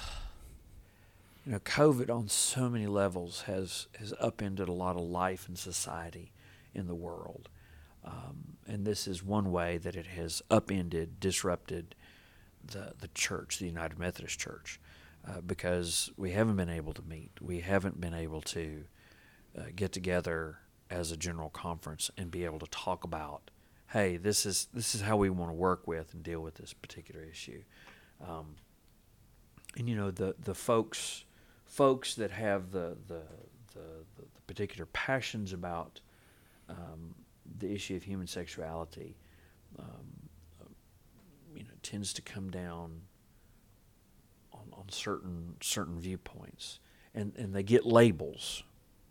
You 1.44 1.52
know, 1.52 1.58
COVID 1.58 2.08
on 2.08 2.28
so 2.28 2.68
many 2.68 2.86
levels 2.86 3.42
has 3.42 3.88
has 3.98 4.14
upended 4.20 4.68
a 4.68 4.72
lot 4.72 4.96
of 4.96 5.02
life 5.02 5.48
and 5.48 5.58
society 5.58 6.32
in 6.72 6.86
the 6.86 6.94
world, 6.94 7.48
um, 8.04 8.56
and 8.66 8.86
this 8.86 9.08
is 9.08 9.24
one 9.24 9.50
way 9.50 9.76
that 9.78 9.96
it 9.96 10.06
has 10.06 10.40
upended, 10.50 11.18
disrupted 11.18 11.96
the 12.64 12.94
the 13.00 13.08
church, 13.08 13.58
the 13.58 13.66
United 13.66 13.98
Methodist 13.98 14.38
Church, 14.38 14.78
uh, 15.26 15.40
because 15.40 16.12
we 16.16 16.30
haven't 16.30 16.54
been 16.56 16.68
able 16.70 16.92
to 16.92 17.02
meet, 17.02 17.30
we 17.40 17.58
haven't 17.60 18.00
been 18.00 18.14
able 18.14 18.40
to 18.42 18.84
uh, 19.58 19.62
get 19.74 19.90
together 19.90 20.58
as 20.92 21.10
a 21.10 21.16
general 21.16 21.50
conference 21.50 22.10
and 22.16 22.30
be 22.30 22.44
able 22.44 22.58
to 22.58 22.66
talk 22.66 23.02
about, 23.02 23.50
hey, 23.92 24.16
this 24.16 24.44
is 24.46 24.68
this 24.72 24.94
is 24.94 25.00
how 25.00 25.16
we 25.16 25.30
want 25.30 25.50
to 25.50 25.54
work 25.54 25.86
with 25.86 26.12
and 26.12 26.22
deal 26.22 26.40
with 26.40 26.56
this 26.56 26.72
particular 26.72 27.22
issue. 27.22 27.62
Um, 28.26 28.56
and 29.76 29.88
you 29.88 29.96
know 29.96 30.10
the 30.10 30.34
the 30.38 30.54
folks 30.54 31.24
folks 31.64 32.14
that 32.16 32.30
have 32.30 32.70
the 32.70 32.96
the 33.08 33.22
the, 33.72 34.04
the, 34.16 34.22
the 34.34 34.40
particular 34.46 34.86
passions 34.92 35.52
about 35.52 36.00
um, 36.68 37.14
the 37.58 37.72
issue 37.72 37.96
of 37.96 38.02
human 38.02 38.26
sexuality, 38.26 39.16
um, 39.78 40.28
you 41.54 41.62
know, 41.62 41.70
tends 41.82 42.12
to 42.12 42.22
come 42.22 42.50
down 42.50 43.00
on, 44.52 44.66
on 44.72 44.84
certain 44.88 45.56
certain 45.62 45.98
viewpoints, 45.98 46.80
and 47.14 47.34
and 47.36 47.54
they 47.54 47.62
get 47.62 47.86
labels, 47.86 48.62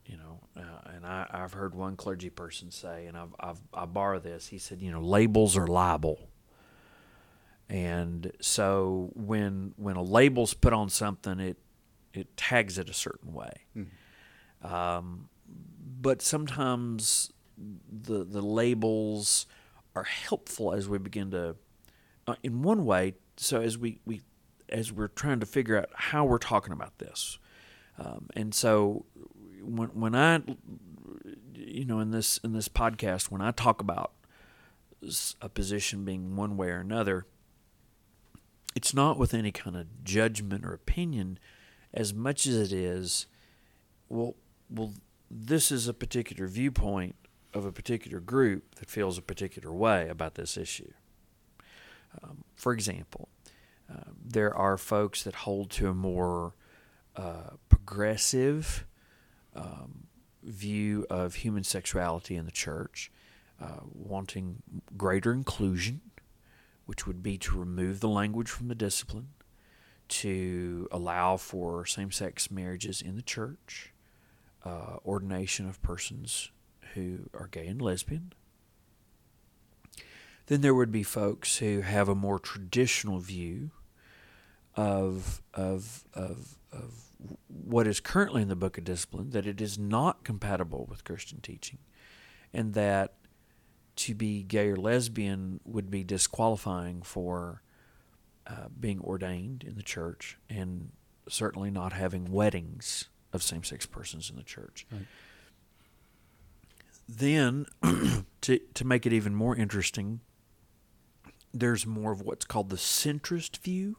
you 0.06 0.18
know. 0.18 0.40
Uh, 0.56 0.96
and 0.96 1.06
I, 1.06 1.28
I've 1.32 1.54
heard 1.54 1.76
one 1.76 1.96
clergy 1.96 2.30
person 2.30 2.72
say, 2.72 3.06
and 3.08 3.18
I've, 3.18 3.34
I've 3.40 3.62
I 3.74 3.86
borrow 3.86 4.20
this. 4.20 4.48
He 4.48 4.58
said, 4.58 4.82
you 4.82 4.92
know, 4.92 5.02
labels 5.02 5.56
are 5.58 5.68
libel. 5.68 6.30
And 7.70 8.32
so 8.42 9.12
when 9.16 9.74
when 9.78 9.96
a 9.96 10.04
label's 10.04 10.54
put 10.54 10.74
on 10.74 10.90
something, 10.90 11.40
it 11.40 11.58
it 12.14 12.36
tags 12.36 12.78
it 12.78 12.90
a 12.90 12.94
certain 12.94 13.34
way. 13.34 13.54
Um, 14.62 15.30
but 16.02 16.22
sometimes 16.22 17.32
the 17.58 18.24
the 18.24 18.42
labels 18.42 19.46
are 19.96 20.04
helpful 20.04 20.74
as 20.74 20.88
we 20.88 20.98
begin 20.98 21.32
to, 21.32 21.56
uh, 22.28 22.36
in 22.44 22.62
one 22.62 22.86
way. 22.86 23.14
So 23.38 23.62
as 23.62 23.78
we, 23.78 24.00
we 24.06 24.22
as 24.70 24.92
we're 24.92 25.10
trying 25.10 25.40
to 25.40 25.46
figure 25.46 25.78
out 25.78 25.90
how 25.94 26.26
we're 26.26 26.38
talking 26.38 26.74
about 26.74 26.98
this, 27.00 27.40
um, 27.98 28.28
and 28.36 28.54
so 28.54 29.06
when 29.62 29.90
when 29.90 30.16
I, 30.16 30.42
you 31.54 31.86
know, 31.86 32.00
in 32.00 32.12
this 32.12 32.38
in 32.40 32.54
this 32.54 32.68
podcast, 32.68 33.32
when 33.32 33.42
I 33.42 33.52
talk 33.52 33.82
about 33.82 34.12
a 35.42 35.50
position 35.50 36.06
being 36.06 36.36
one 36.36 36.58
way 36.58 36.70
or 36.70 36.80
another, 36.80 37.26
it's 38.76 38.94
not 38.94 39.18
with 39.18 39.34
any 39.34 39.52
kind 39.52 39.76
of 39.76 40.04
judgment 40.04 40.66
or 40.66 40.74
opinion 40.74 41.40
as 41.94 42.14
much 42.14 42.48
as 42.48 42.72
it 42.72 42.72
is 42.72 43.28
well 44.10 44.36
well 44.70 44.94
this 45.30 45.72
is 45.72 45.88
a 45.88 45.94
particular 45.94 46.48
viewpoint 46.48 47.16
of 47.54 47.66
a 47.66 47.72
particular 47.72 48.20
group 48.20 48.76
that 48.76 48.90
feels 48.90 49.18
a 49.18 49.22
particular 49.22 49.72
way 49.74 50.08
about 50.08 50.36
this 50.36 50.58
issue. 50.58 50.92
Um, 52.22 52.44
for 52.56 52.74
example 52.74 53.30
uh, 53.90 54.12
there 54.24 54.54
are 54.56 54.78
folks 54.78 55.24
that 55.24 55.36
hold 55.36 55.70
to 55.72 55.90
a 55.90 55.94
more 55.94 56.54
uh, 57.16 57.52
progressive 57.70 58.86
um, 59.56 60.08
view 60.44 61.06
of 61.10 61.36
human 61.36 61.64
sexuality 61.64 62.36
in 62.36 62.46
the 62.46 62.52
church 62.52 63.12
uh, 63.62 63.82
wanting 63.94 64.64
greater 64.98 65.32
inclusion 65.32 66.02
which 66.92 67.08
would 67.08 67.24
be 67.24 67.38
to 67.38 67.58
remove 67.58 68.02
the 68.02 68.10
language 68.10 68.50
from 68.50 68.68
the 68.68 68.76
discipline, 68.76 69.30
to 70.10 70.90
allow 70.92 71.38
for 71.38 71.86
same 71.86 72.12
sex 72.12 72.52
marriages 72.52 73.02
in 73.02 73.16
the 73.16 73.22
church, 73.22 73.94
uh, 74.66 74.98
ordination 75.06 75.70
of 75.70 75.82
persons 75.82 76.52
who 76.94 77.30
are 77.34 77.48
gay 77.48 77.66
and 77.68 77.82
lesbian. 77.82 78.34
Then 80.48 80.60
there 80.60 80.76
would 80.76 80.92
be 80.92 81.04
folks 81.04 81.60
who 81.60 81.80
have 81.80 82.10
a 82.10 82.16
more 82.16 82.40
traditional 82.40 83.20
view 83.20 83.72
of 84.76 85.42
of 85.54 86.04
of 86.14 86.58
of 86.74 87.06
what 87.48 87.88
is 87.88 88.00
currently 88.00 88.42
in 88.42 88.48
the 88.48 88.56
Book 88.56 88.78
of 88.78 88.84
Discipline, 88.84 89.32
that 89.32 89.46
it 89.46 89.62
is 89.62 89.78
not 89.78 90.24
compatible 90.24 90.88
with 90.90 91.04
Christian 91.04 91.40
teaching, 91.42 91.80
and 92.54 92.74
that 92.74 93.14
to 93.98 94.16
be 94.16 94.44
gay 94.44 94.70
or 94.70 94.76
lesbian 94.76 95.60
would 95.66 95.92
be 95.92 96.04
disqualifying 96.04 97.02
for 97.02 97.62
uh, 98.48 98.68
being 98.80 99.00
ordained 99.02 99.64
in 99.64 99.76
the 99.76 99.84
church 99.84 100.38
and 100.50 100.92
certainly 101.30 101.70
not 101.70 101.94
having 101.94 102.32
weddings 102.32 103.10
of 103.32 103.44
same 103.44 103.64
sex 103.64 103.86
persons 103.86 104.30
in 104.30 104.36
the 104.36 104.44
church. 104.44 104.86
Right. 104.92 105.02
Then, 107.08 107.66
to, 108.42 108.60
to 108.74 108.86
make 108.86 109.06
it 109.06 109.14
even 109.14 109.36
more 109.36 109.56
interesting, 109.56 110.22
there's 111.54 111.86
more 111.86 112.12
of 112.12 112.22
what's 112.22 112.46
called 112.46 112.70
the 112.70 112.78
centrist 112.78 113.58
view, 113.58 113.98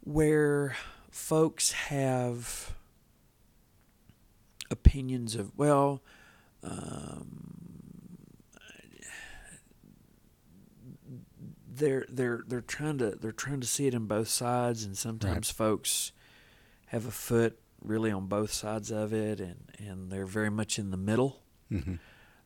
where 0.00 0.76
folks 1.12 1.70
have 1.72 2.74
opinions 4.70 5.34
of, 5.36 5.56
well, 5.56 6.02
um, 6.64 7.48
they're 11.74 12.04
they're 12.08 12.42
they're 12.46 12.60
trying 12.60 12.98
to 12.98 13.10
they're 13.12 13.32
trying 13.32 13.60
to 13.60 13.66
see 13.66 13.86
it 13.86 13.94
in 13.94 14.06
both 14.06 14.28
sides, 14.28 14.84
and 14.84 14.96
sometimes 14.96 15.48
Right. 15.48 15.56
folks 15.56 16.12
have 16.86 17.06
a 17.06 17.10
foot 17.10 17.58
really 17.82 18.10
on 18.10 18.26
both 18.26 18.52
sides 18.52 18.90
of 18.90 19.12
it, 19.12 19.40
and 19.40 19.70
and 19.78 20.10
they're 20.10 20.26
very 20.26 20.50
much 20.50 20.78
in 20.78 20.90
the 20.90 20.96
middle. 20.96 21.42
hmm 21.68 21.94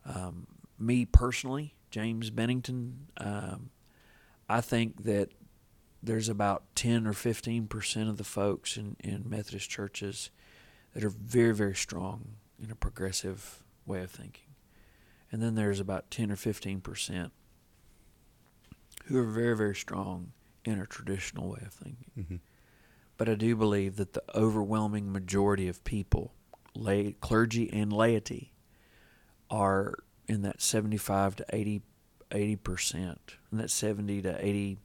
Um, 0.04 0.46
me 0.78 1.04
personally, 1.04 1.74
James 1.90 2.30
Bennington, 2.30 3.08
um, 3.16 3.70
I 4.48 4.60
think 4.60 5.02
that 5.04 5.30
there's 6.06 6.28
about 6.28 6.64
ten 6.74 7.06
or 7.06 7.12
fifteen 7.12 7.66
percent 7.66 8.08
of 8.08 8.16
the 8.16 8.24
folks 8.24 8.76
in, 8.76 8.96
in 9.00 9.24
Methodist 9.28 9.68
churches 9.68 10.30
that 10.94 11.04
are 11.04 11.10
very 11.10 11.54
very 11.54 11.74
strong 11.74 12.36
in 12.62 12.70
a 12.70 12.74
progressive 12.74 13.62
way 13.84 14.02
of 14.02 14.10
thinking, 14.10 14.54
and 15.30 15.42
then 15.42 15.54
there's 15.54 15.80
about 15.80 16.10
ten 16.10 16.30
or 16.30 16.36
fifteen 16.36 16.80
percent 16.80 17.32
who 19.06 19.18
are 19.18 19.24
very 19.24 19.56
very 19.56 19.74
strong 19.74 20.32
in 20.64 20.80
a 20.80 20.86
traditional 20.86 21.50
way 21.50 21.62
of 21.64 21.72
thinking. 21.72 22.24
hmm 22.28 22.36
But 23.16 23.28
I 23.28 23.34
do 23.34 23.54
believe 23.56 23.96
that 23.96 24.12
the 24.12 24.22
overwhelming 24.34 25.12
majority 25.12 25.68
of 25.68 25.84
people, 25.84 26.34
lay, 26.74 27.16
clergy 27.20 27.72
and 27.72 27.92
laity, 27.92 28.52
are 29.48 29.94
in 30.26 30.42
that 30.42 30.60
75 30.60 31.36
to 31.36 31.46
80, 31.52 31.82
80%, 32.30 33.16
in 33.52 33.58
that 33.58 33.70
70 33.70 34.22
to 34.22 34.44
80, 34.44 34.78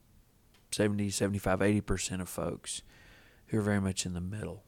70, 0.71 1.09
75, 1.09 1.59
80% 1.59 2.21
of 2.21 2.29
folks 2.29 2.81
who 3.47 3.59
are 3.59 3.61
very 3.61 3.81
much 3.81 4.05
in 4.05 4.13
the 4.13 4.21
middle. 4.21 4.63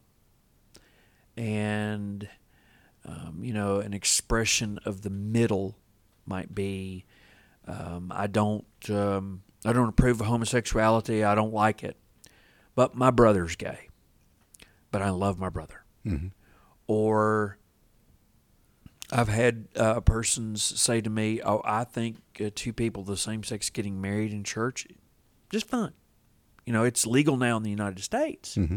And, 1.36 2.28
um, 3.04 3.40
you 3.42 3.52
know, 3.52 3.80
an 3.80 3.92
expression 3.94 4.78
of 4.84 5.02
the 5.02 5.10
middle 5.10 5.76
might 6.26 6.54
be 6.54 7.04
um, 7.66 8.12
I 8.14 8.26
don't 8.26 8.66
um, 8.90 9.42
I 9.64 9.72
don't 9.72 9.88
approve 9.88 10.20
of 10.20 10.26
homosexuality. 10.26 11.24
I 11.24 11.34
don't 11.34 11.52
like 11.54 11.82
it 11.82 11.96
but 12.74 12.94
my 12.94 13.10
brother's 13.10 13.56
gay, 13.56 13.88
but 14.90 15.02
I 15.02 15.10
love 15.10 15.38
my 15.38 15.48
brother. 15.48 15.84
hmm 16.02 16.28
Or 16.86 17.58
I've 19.12 19.28
had 19.28 19.68
uh, 19.76 20.00
persons 20.00 20.62
say 20.62 21.00
to 21.00 21.10
me, 21.10 21.40
"Oh, 21.42 21.62
I 21.64 21.84
think 21.84 22.16
uh, 22.40 22.50
two 22.54 22.72
people 22.72 23.02
the 23.04 23.16
same 23.16 23.44
sex 23.44 23.70
getting 23.70 24.00
married 24.00 24.32
in 24.32 24.44
church, 24.44 24.86
just 25.50 25.66
fine. 25.68 25.92
You 26.66 26.72
know, 26.72 26.84
it's 26.84 27.06
legal 27.06 27.36
now 27.36 27.56
in 27.56 27.62
the 27.62 27.70
United 27.70 28.02
States, 28.02 28.54
hmm 28.54 28.76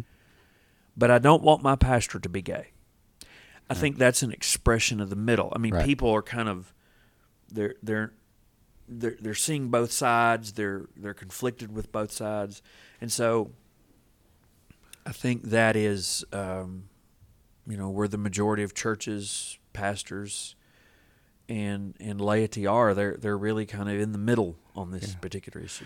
but 1.00 1.12
I 1.12 1.20
don't 1.20 1.44
want 1.44 1.62
my 1.62 1.76
pastor 1.76 2.20
to 2.20 2.30
be 2.30 2.42
gay." 2.42 2.70
I 3.70 3.74
think 3.74 3.98
that's 3.98 4.24
an 4.24 4.32
expression 4.32 5.00
of 5.02 5.10
the 5.10 5.16
middle. 5.16 5.52
I 5.54 5.60
mean, 5.60 5.74
Right. 5.74 5.86
people 5.86 6.10
are 6.10 6.22
kind 6.24 6.48
of 6.50 6.74
they're 7.52 7.76
they're 7.84 8.14
they're 8.88 9.18
they're 9.20 9.34
seeing 9.36 9.70
both 9.70 9.92
sides. 9.92 10.54
They're 10.54 10.88
they're 10.96 11.14
conflicted 11.14 11.72
with 11.76 11.92
both 11.92 12.12
sides, 12.12 12.62
and 13.02 13.12
so 13.12 13.52
I 15.06 15.12
think 15.12 15.44
that 15.44 15.76
is, 15.76 16.26
um, 16.34 16.90
you 17.68 17.78
know, 17.78 17.90
where 17.90 18.08
the 18.08 18.18
majority 18.18 18.64
of 18.64 18.74
churches, 18.74 19.58
pastors, 19.74 20.56
and 21.50 21.96
and 22.00 22.20
laity 22.22 22.66
are. 22.66 22.94
They're 22.94 23.18
they're 23.18 23.38
really 23.38 23.66
kind 23.66 23.90
of 23.90 24.00
in 24.00 24.12
the 24.14 24.18
middle 24.18 24.58
on 24.78 24.92
this 24.92 25.10
Yeah. 25.12 25.20
particular 25.20 25.60
issue. 25.66 25.86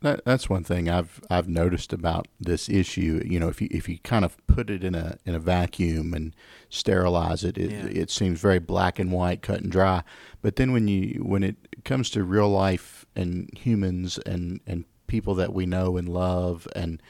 That, 0.00 0.24
that's 0.24 0.50
one 0.50 0.64
thing 0.64 0.88
I've 0.90 1.20
I've 1.30 1.48
noticed 1.48 1.92
about 1.92 2.26
this 2.40 2.68
issue. 2.68 3.22
You 3.24 3.38
know, 3.40 3.48
if 3.48 3.62
you 3.62 3.68
if 3.70 3.88
you 3.88 3.98
kind 4.00 4.24
of 4.24 4.36
put 4.46 4.68
it 4.68 4.82
in 4.84 4.94
a 4.94 5.16
in 5.24 5.34
a 5.34 5.38
vacuum 5.38 6.12
and 6.12 6.34
sterilize 6.68 7.44
it, 7.44 7.56
it, 7.56 7.70
Yeah. 7.70 7.86
it 8.02 8.10
seems 8.10 8.40
very 8.40 8.58
black 8.58 8.98
and 8.98 9.12
white, 9.12 9.42
cut 9.42 9.60
and 9.60 9.70
dry. 9.70 10.02
But 10.42 10.56
then 10.56 10.72
when 10.72 10.88
you 10.88 11.22
when 11.24 11.42
it 11.44 11.56
comes 11.84 12.10
to 12.10 12.24
real 12.24 12.48
life 12.50 13.06
and 13.14 13.48
humans 13.56 14.18
and 14.26 14.60
and 14.66 14.84
people 15.06 15.34
that 15.36 15.52
we 15.54 15.66
know 15.66 15.96
and 15.96 16.08
love, 16.08 16.66
and 16.74 17.00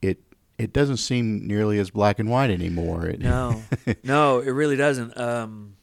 it 0.00 0.18
it 0.58 0.72
doesn't 0.72 0.98
seem 0.98 1.46
nearly 1.46 1.78
as 1.78 1.90
black 1.90 2.18
and 2.18 2.30
white 2.30 2.50
anymore. 2.50 3.06
It, 3.06 3.20
No, 3.20 3.62
no, 4.04 4.40
it 4.40 4.50
really 4.50 4.76
doesn't. 4.76 5.16
Um, 5.18 5.76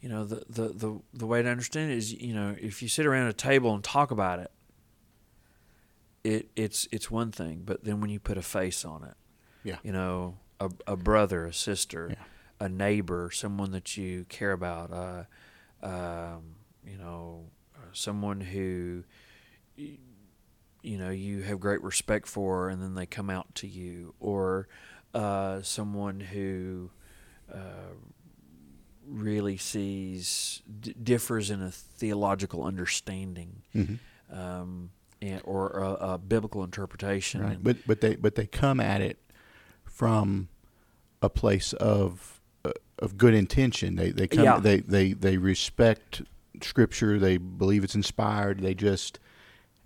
you 0.00 0.08
know, 0.08 0.24
the, 0.24 0.44
the, 0.48 0.68
the, 0.68 1.00
the 1.12 1.26
way 1.26 1.42
to 1.42 1.48
understand 1.48 1.90
it 1.90 1.98
is, 1.98 2.12
you 2.12 2.32
know, 2.34 2.54
if 2.60 2.82
you 2.82 2.88
sit 2.88 3.04
around 3.06 3.26
a 3.28 3.32
table 3.32 3.74
and 3.74 3.82
talk 3.82 4.10
about 4.10 4.38
it, 4.38 4.50
it 6.24 6.48
it's 6.56 6.86
it's 6.92 7.10
one 7.10 7.30
thing, 7.32 7.62
but 7.64 7.84
then 7.84 8.00
when 8.00 8.10
you 8.10 8.18
put 8.20 8.36
a 8.36 8.42
face 8.42 8.84
on 8.84 9.04
it, 9.04 9.14
Yeah. 9.64 9.76
you 9.82 9.92
know, 9.92 10.38
a, 10.60 10.70
a 10.86 10.96
brother, 10.96 11.46
a 11.46 11.52
sister, 11.52 12.08
Yeah. 12.10 12.24
a 12.66 12.68
neighbor, 12.68 13.30
someone 13.32 13.70
that 13.72 13.96
you 13.96 14.24
care 14.28 14.52
about, 14.52 14.92
uh, 14.92 15.24
um, 15.86 16.56
you 16.84 16.98
know, 16.98 17.50
someone 17.92 18.40
who, 18.40 19.04
you 19.76 19.98
know, 20.98 21.10
you 21.10 21.42
have 21.42 21.60
great 21.60 21.82
respect 21.82 22.26
for, 22.28 22.68
and 22.68 22.82
then 22.82 22.94
they 22.94 23.06
come 23.06 23.30
out 23.30 23.54
to 23.56 23.66
you, 23.68 24.14
or 24.20 24.68
uh, 25.14 25.62
someone 25.62 26.20
who 26.20 26.90
uh, 27.52 27.94
really 29.08 29.56
sees 29.56 30.62
d- 30.80 30.94
differs 31.02 31.50
in 31.50 31.62
a 31.62 31.70
theological 31.70 32.62
understanding, 32.64 33.62
Mhm. 33.74 33.98
um, 34.30 34.90
and, 35.20 35.40
or 35.44 35.70
a, 35.70 35.90
a 36.14 36.18
biblical 36.18 36.62
interpretation. 36.64 37.42
Right. 37.42 37.58
But 37.62 37.78
but 37.86 38.00
they 38.00 38.16
but 38.16 38.34
they 38.36 38.46
come 38.46 38.80
at 38.80 39.00
it 39.00 39.18
from 39.84 40.48
a 41.22 41.28
place 41.28 41.72
of 41.74 42.40
uh, 42.64 42.72
of 42.98 43.16
good 43.18 43.34
intention. 43.34 43.96
They 43.96 44.10
they 44.10 44.28
come 44.28 44.44
Yeah. 44.44 44.58
they, 44.60 44.80
they 44.80 45.12
they 45.12 45.36
respect 45.38 46.22
scripture. 46.62 47.18
They 47.18 47.36
believe 47.36 47.84
it's 47.84 47.94
inspired. 47.94 48.60
They 48.60 48.74
just 48.74 49.18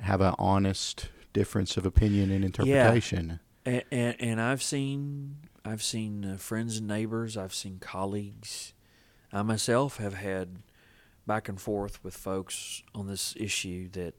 have 0.00 0.20
an 0.20 0.34
honest 0.38 1.08
difference 1.32 1.76
of 1.76 1.86
opinion 1.86 2.30
and 2.30 2.44
interpretation. 2.44 3.40
And, 3.64 3.84
and, 3.90 4.16
and 4.20 4.40
I've 4.40 4.62
seen 4.62 5.36
I've 5.64 5.82
seen 5.82 6.24
uh, 6.24 6.36
friends 6.36 6.78
and 6.78 6.86
neighbors. 6.88 7.36
I've 7.36 7.54
seen 7.54 7.78
colleagues. 7.78 8.74
I 9.32 9.42
myself 9.42 9.96
have 9.96 10.14
had 10.14 10.58
back 11.26 11.48
and 11.48 11.60
forth 11.60 12.02
with 12.04 12.16
folks 12.16 12.82
on 12.94 13.06
this 13.06 13.34
issue 13.38 13.88
that 13.90 14.14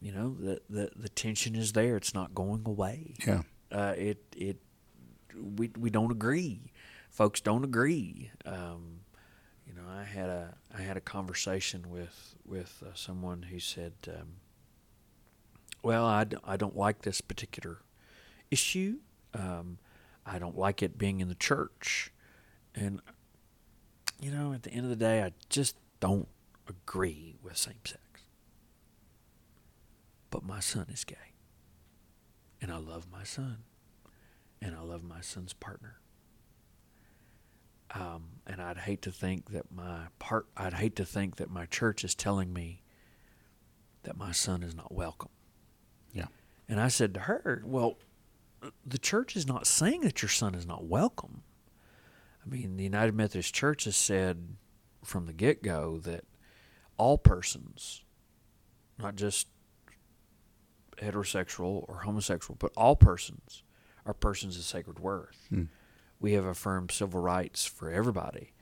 you 0.00 0.12
know 0.12 0.36
the 0.38 0.60
the, 0.68 0.90
the 0.94 1.08
tension 1.08 1.54
is 1.54 1.72
there. 1.72 1.96
It's 1.96 2.14
not 2.14 2.34
going 2.34 2.62
away. 2.66 3.14
Yeah. 3.26 3.42
Uh, 3.72 3.94
it 3.96 4.18
it 4.36 4.58
we 5.34 5.70
we 5.78 5.90
don't 5.90 6.12
agree. 6.12 6.72
Folks 7.10 7.40
don't 7.40 7.64
agree. 7.64 8.30
Um, 8.44 9.00
you 9.66 9.74
know, 9.74 9.82
I 9.88 10.04
had 10.04 10.28
a 10.28 10.54
I 10.76 10.82
had 10.82 10.96
a 10.96 11.00
conversation 11.00 11.90
with 11.90 12.34
with 12.44 12.82
uh, 12.86 12.90
someone 12.94 13.42
who 13.42 13.58
said, 13.58 13.94
um, 14.08 14.34
"Well, 15.82 16.04
I, 16.04 16.24
d- 16.24 16.36
I 16.44 16.56
don't 16.56 16.76
like 16.76 17.02
this 17.02 17.20
particular 17.20 17.78
issue. 18.50 18.98
Um, 19.34 19.78
I 20.24 20.38
don't 20.38 20.56
like 20.56 20.82
it 20.82 20.98
being 20.98 21.20
in 21.20 21.28
the 21.28 21.34
church, 21.34 22.12
and 22.74 23.00
you 24.20 24.30
know, 24.30 24.52
at 24.52 24.62
the 24.62 24.70
end 24.70 24.84
of 24.84 24.90
the 24.90 24.96
day, 24.96 25.22
I 25.22 25.32
just 25.48 25.76
don't 26.00 26.28
agree 26.68 27.36
with 27.42 27.56
same 27.56 27.84
sex. 27.84 28.00
But 30.30 30.42
my 30.42 30.60
son 30.60 30.86
is 30.92 31.04
gay, 31.04 31.34
and 32.60 32.70
I 32.70 32.78
love 32.78 33.06
my 33.10 33.24
son, 33.24 33.58
and 34.60 34.74
I 34.74 34.80
love 34.80 35.02
my 35.02 35.20
son's 35.20 35.52
partner." 35.52 36.00
Um, 37.92 38.40
and 38.46 38.60
I'd 38.60 38.78
hate 38.78 39.00
to 39.02 39.12
think 39.12 39.50
that 39.52 39.70
my 39.70 40.08
part 40.18 40.46
I'd 40.56 40.74
hate 40.74 40.96
to 40.96 41.04
think 41.04 41.36
that 41.36 41.50
my 41.50 41.66
church 41.66 42.04
is 42.04 42.14
telling 42.14 42.52
me 42.52 42.82
that 44.02 44.16
my 44.16 44.32
son 44.32 44.62
is 44.62 44.74
not 44.74 44.92
welcome. 44.92 45.30
Yeah. 46.12 46.26
And 46.68 46.80
I 46.80 46.88
said 46.88 47.14
to 47.14 47.20
her, 47.20 47.62
"Well, 47.64 47.98
the 48.84 48.98
church 48.98 49.36
is 49.36 49.46
not 49.46 49.66
saying 49.66 50.00
that 50.02 50.22
your 50.22 50.28
son 50.28 50.54
is 50.54 50.66
not 50.66 50.84
welcome. 50.84 51.42
I 52.46 52.54
mean, 52.54 52.76
the 52.76 52.84
United 52.84 53.14
Methodist 53.14 53.54
Church 53.54 53.84
has 53.84 53.96
said 53.96 54.56
from 55.02 55.26
the 55.26 55.32
get-go 55.32 55.98
that 56.04 56.24
all 56.96 57.18
persons, 57.18 58.04
not 58.98 59.16
just 59.16 59.48
heterosexual 60.98 61.84
or 61.88 62.02
homosexual, 62.04 62.56
but 62.58 62.72
all 62.76 62.96
persons 62.96 63.62
are 64.04 64.14
persons 64.14 64.56
of 64.56 64.62
sacred 64.62 64.98
worth. 64.98 65.46
Hmm. 65.48 65.64
We 66.20 66.32
have 66.32 66.46
affirmed 66.46 66.92
civil 66.92 67.20
rights 67.20 67.66
for 67.66 67.90
everybody. 67.90 68.52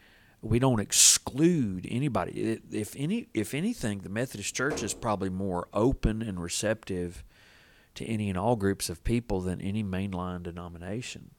We 0.42 0.58
don't 0.58 0.80
exclude 0.80 1.86
anybody. 1.88 2.60
If 2.70 2.94
any, 2.98 3.28
if 3.32 3.54
anything, 3.54 4.00
the 4.00 4.08
Methodist 4.08 4.54
Church 4.54 4.82
is 4.82 4.92
probably 4.92 5.30
more 5.30 5.68
open 5.72 6.20
and 6.20 6.42
receptive 6.42 7.24
to 7.94 8.04
any 8.04 8.28
and 8.28 8.36
all 8.36 8.56
groups 8.56 8.90
of 8.90 9.04
people 9.04 9.40
than 9.40 9.60
any 9.60 9.84
mainline 9.84 10.42
denomination. 10.42 11.30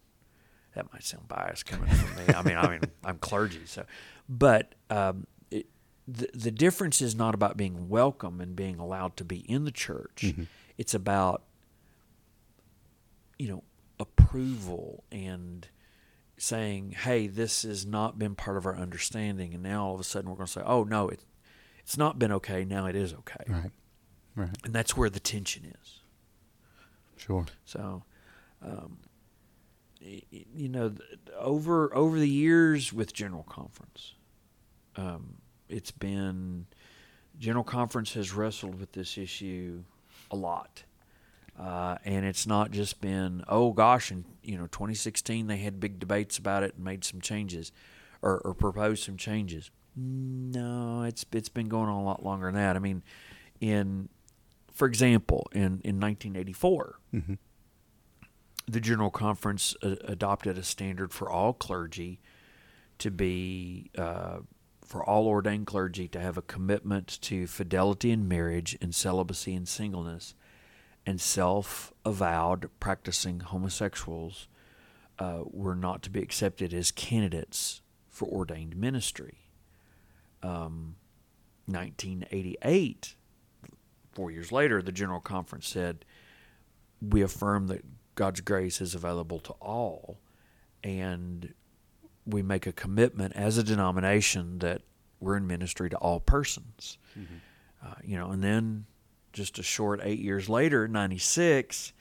That 0.75 0.91
might 0.93 1.03
sound 1.03 1.27
biased 1.27 1.65
coming 1.65 1.89
from 1.89 2.15
me. 2.27 2.33
I 2.33 2.41
mean, 2.43 2.57
I 2.57 2.67
mean, 2.69 2.81
I'm 3.03 3.17
clergy, 3.17 3.61
so, 3.65 3.85
but 4.29 4.75
um, 4.89 5.25
it, 5.49 5.65
the 6.07 6.29
the 6.33 6.51
difference 6.51 7.01
is 7.01 7.15
not 7.15 7.33
about 7.33 7.57
being 7.57 7.89
welcome 7.89 8.39
and 8.41 8.55
being 8.55 8.77
allowed 8.77 9.17
to 9.17 9.25
be 9.25 9.39
in 9.39 9.65
the 9.65 9.71
church. 9.71 10.33
It's 10.77 10.93
about 10.93 11.43
you 13.39 13.47
know 13.49 13.63
approval 13.99 15.03
and 15.11 15.67
saying, 16.38 16.91
"Hey, 16.91 17.27
this 17.27 17.63
has 17.63 17.85
not 17.85 18.19
been 18.19 18.35
part 18.35 18.57
of 18.57 18.65
our 18.65 18.75
understanding," 18.75 19.53
and 19.53 19.63
now 19.63 19.85
all 19.85 19.93
of 19.95 19.99
a 20.01 20.03
sudden 20.03 20.29
we're 20.29 20.35
going 20.35 20.47
to 20.47 20.51
say, 20.51 20.61
"Oh 20.65 20.83
no, 20.83 21.07
it 21.07 21.23
it's 21.79 21.97
not 21.97 22.19
been 22.19 22.31
okay. 22.33 22.65
Now 22.65 22.85
it 22.88 22.95
is 22.95 23.13
okay," 23.13 23.43
Right. 23.47 23.71
Right. 24.35 24.49
and 24.65 24.73
that's 24.73 24.97
where 24.97 25.09
the 25.09 25.21
tension 25.21 25.73
is. 25.81 26.01
Sure. 27.15 27.45
So, 27.63 28.03
um, 28.61 28.97
you 29.99 30.69
know, 30.69 30.93
over 31.38 31.93
over 31.95 32.19
the 32.19 32.29
years 32.29 32.93
with 32.93 33.13
General 33.13 33.43
Conference, 33.43 34.13
um, 34.95 35.36
it's 35.69 35.91
been 35.91 36.67
General 37.39 37.63
Conference 37.63 38.13
has 38.13 38.34
wrestled 38.34 38.79
with 38.79 38.91
this 38.93 39.17
issue 39.17 39.84
a 40.31 40.36
lot, 40.36 40.84
uh, 41.60 41.97
and 42.05 42.25
it's 42.25 42.45
not 42.47 42.71
just 42.71 43.01
been 43.01 43.43
oh 43.47 43.71
gosh, 43.73 44.12
in 44.12 44.25
you 44.43 44.58
know 44.58 44.67
2016 44.67 45.47
they 45.47 45.58
had 45.58 45.79
big 45.79 45.99
debates 45.99 46.38
about 46.38 46.63
it 46.63 46.75
and 46.75 46.84
made 46.84 47.03
some 47.03 47.21
changes, 47.21 47.71
or, 48.21 48.39
or 48.39 48.53
proposed 48.53 49.03
some 49.03 49.17
changes. 49.17 49.71
No, 49.95 51.03
it's 51.03 51.25
it's 51.31 51.49
been 51.49 51.69
going 51.69 51.89
on 51.89 52.01
a 52.01 52.03
lot 52.05 52.23
longer 52.23 52.47
than 52.47 52.55
that. 52.55 52.75
I 52.75 52.79
mean, 52.79 53.01
in 53.62 54.10
for 54.71 54.88
example, 54.88 55.47
in 55.53 55.79
in 55.84 55.99
1984 55.99 56.99
Mhm. 57.13 57.38
The 58.67 58.80
General 58.80 59.12
Conference 59.12 59.75
uh, 59.84 59.95
adopted 60.04 60.58
a 60.58 60.63
standard 60.63 61.12
for 61.13 61.30
all 61.30 61.54
clergy 61.54 62.19
to 62.97 63.12
be, 63.12 63.91
uh, 63.97 64.39
for 64.84 65.04
all 65.04 65.28
ordained 65.28 65.67
clergy 65.67 66.08
to 66.08 66.19
have 66.19 66.38
a 66.38 66.41
commitment 66.41 67.19
to 67.21 67.47
fidelity 67.47 68.12
in 68.12 68.28
marriage 68.28 68.78
and 68.82 68.95
celibacy 68.95 69.54
and 69.54 69.67
singleness, 69.67 70.34
and 71.06 71.21
self 71.21 71.93
avowed 72.04 72.69
practicing 72.80 73.41
homosexuals 73.41 74.47
uh, 75.19 75.41
were 75.45 75.75
not 75.75 76.01
to 76.04 76.10
be 76.10 76.21
accepted 76.21 76.73
as 76.73 76.91
candidates 76.91 77.82
for 78.10 78.28
ordained 78.28 78.75
ministry. 78.75 79.49
Um, 80.41 80.95
1988, 81.67 83.15
four 84.12 84.32
years 84.32 84.51
later, 84.51 84.82
the 84.82 84.91
General 84.91 85.19
Conference 85.19 85.67
said, 85.67 86.06
we 87.01 87.21
affirm 87.21 87.67
that 87.67 87.84
God's 88.15 88.41
grace 88.41 88.82
is 88.82 88.95
available 88.95 89.39
to 89.39 89.54
all, 89.62 90.17
and 90.84 91.54
we 92.25 92.41
make 92.41 92.65
a 92.65 92.71
commitment 92.71 93.34
as 93.36 93.58
a 93.58 93.63
denomination 93.63 94.60
that 94.60 94.82
we're 95.19 95.38
in 95.38 95.47
ministry 95.47 95.89
to 95.89 95.97
all 95.97 96.19
persons. 96.19 96.97
Uh, 97.86 97.95
you 98.04 98.17
know, 98.17 98.32
and 98.32 98.43
then 98.43 98.86
just 99.34 99.60
a 99.60 99.63
short 99.63 99.99
eight 100.04 100.19
years 100.19 100.49
later, 100.49 100.88
'96, 100.88 101.93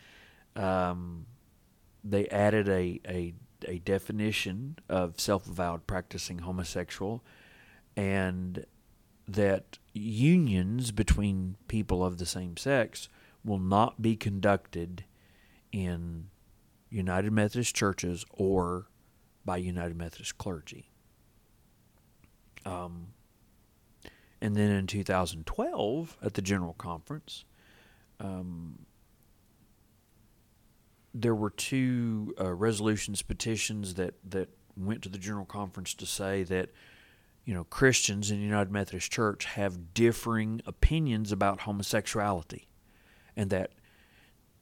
um, 0.57 1.27
they 2.03 2.27
added 2.29 2.69
a, 2.69 3.01
a 3.07 3.35
a 3.67 3.79
definition 3.79 4.79
of 4.89 5.19
self-avowed 5.19 5.87
practicing 5.87 6.41
homosexual, 6.41 7.23
and 7.97 8.67
that 9.27 9.79
unions 9.95 10.91
between 10.93 11.57
people 11.67 12.05
of 12.05 12.19
the 12.19 12.27
same 12.27 12.57
sex 12.57 13.09
will 13.45 13.59
not 13.59 14.03
be 14.03 14.17
conducted 14.17 15.05
in 15.75 16.29
United 16.89 17.33
Methodist 17.33 17.75
churches 17.75 18.25
or 18.31 18.87
by 19.45 19.57
United 19.57 19.97
Methodist 19.97 20.39
clergy. 20.39 20.93
Um, 22.65 23.09
and 24.41 24.55
then 24.55 24.71
in 24.71 24.87
2012, 24.87 26.17
at 26.23 26.35
the 26.35 26.43
General 26.43 26.75
Conference, 26.75 27.45
um, 28.21 28.87
there 31.13 31.35
were 31.35 31.51
two 31.51 32.35
uh, 32.41 32.55
resolutions, 32.55 33.23
petitions 33.23 33.95
that, 33.95 34.15
that 34.31 34.49
went 34.77 35.03
to 35.03 35.09
the 35.09 35.19
General 35.19 35.45
Conference 35.45 35.93
to 35.95 36.07
say 36.07 36.45
that 36.45 36.71
you 37.45 37.53
know, 37.53 37.65
Christians 37.65 38.31
in 38.31 38.39
the 38.39 38.45
United 38.45 38.71
Methodist 38.71 39.11
Church 39.11 39.45
have 39.45 39.93
differing 39.93 40.63
opinions 40.67 41.33
about 41.33 41.63
homosexuality, 41.63 42.69
and 43.37 43.51
that 43.51 43.73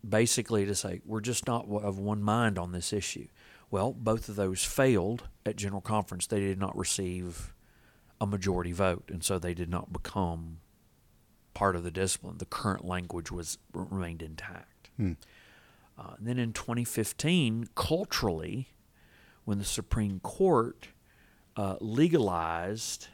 basically 0.07 0.67
to 0.67 0.75
say 0.75 1.01
we're 1.05 1.21
just 1.21 1.47
not 1.47 1.67
of 1.69 1.99
one 1.99 2.23
mind 2.23 2.59
on 2.59 2.73
this 2.73 2.93
issue. 2.93 3.29
Well, 3.71 3.93
both 3.93 4.29
of 4.29 4.37
those 4.37 4.65
failed 4.65 5.29
at 5.47 5.57
General 5.57 5.81
Conference. 5.81 6.27
They 6.27 6.41
did 6.41 6.59
not 6.59 6.77
receive 6.77 7.55
a 8.21 8.27
majority 8.27 8.73
vote, 8.73 9.05
and 9.09 9.25
so 9.25 9.39
they 9.39 9.55
did 9.55 9.71
not 9.71 9.93
become 9.93 10.59
part 11.55 11.75
of 11.75 11.83
the 11.83 11.91
discipline. 11.91 12.39
The 12.39 12.45
current 12.45 12.85
language 12.85 13.31
was 13.31 13.59
remained 13.73 14.23
intact. 14.23 14.91
Hmm. 14.97 15.13
Uh, 15.99 16.15
and 16.19 16.27
then 16.27 16.39
in 16.39 16.53
2015, 16.53 17.69
culturally, 17.75 18.69
when 19.45 19.59
the 19.59 19.65
Supreme 19.65 20.21
Court 20.21 20.89
uh, 21.57 21.77
legalized 21.81 23.09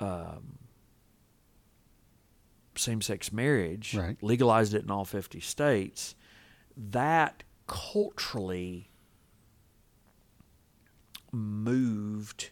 um, 0.00 0.58
same-sex 2.78 3.32
marriage, 3.32 3.94
Right. 3.94 4.16
legalized 4.22 4.74
it 4.74 4.82
in 4.84 4.90
all 4.90 5.04
50 5.04 5.40
states, 5.40 6.14
that 6.76 7.42
culturally 7.66 8.90
moved 11.32 12.50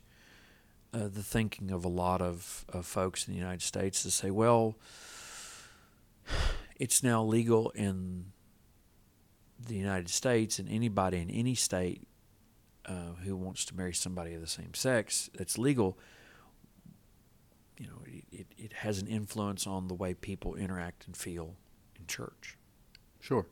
uh, 0.92 1.08
the 1.08 1.22
thinking 1.22 1.70
of 1.70 1.84
a 1.84 1.88
lot 1.88 2.20
of, 2.22 2.64
of 2.68 2.86
folks 2.86 3.26
in 3.26 3.32
the 3.34 3.38
United 3.38 3.62
States 3.62 4.02
to 4.02 4.10
say, 4.10 4.30
well, 4.30 4.76
it's 6.76 7.02
now 7.02 7.22
legal 7.22 7.70
in 7.70 8.26
the 9.66 9.74
United 9.76 10.08
States, 10.10 10.58
and 10.58 10.68
anybody 10.68 11.18
in 11.18 11.30
any 11.30 11.54
state 11.54 12.06
uh, 12.86 13.14
who 13.24 13.34
wants 13.36 13.64
to 13.64 13.74
marry 13.74 13.94
somebody 13.94 14.34
of 14.34 14.40
the 14.40 14.46
same 14.46 14.74
sex 14.74 15.30
that's 15.34 15.56
legal, 15.58 15.98
you 17.78 17.86
know, 17.86 18.02
it, 18.06 18.24
it, 18.32 18.46
it 18.56 18.72
has 18.72 19.00
an 19.00 19.06
influence 19.08 19.66
on 19.66 19.88
the 19.88 19.94
way 19.94 20.14
people 20.14 20.54
interact 20.54 21.06
and 21.06 21.16
feel 21.16 21.56
in 21.98 22.06
church. 22.06 22.56
Sure. 23.20 23.46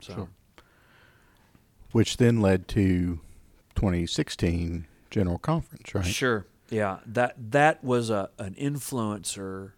So, 0.00 0.14
Sure. 0.14 0.28
Which 1.92 2.18
then 2.18 2.40
led 2.40 2.68
to 2.68 3.20
2016 3.74 4.86
General 5.10 5.38
Conference, 5.38 5.94
right? 5.94 6.04
Sure. 6.04 6.46
Yeah. 6.68 6.98
That 7.06 7.52
that 7.52 7.82
was 7.82 8.10
a 8.10 8.28
an 8.38 8.54
influencer 8.54 9.72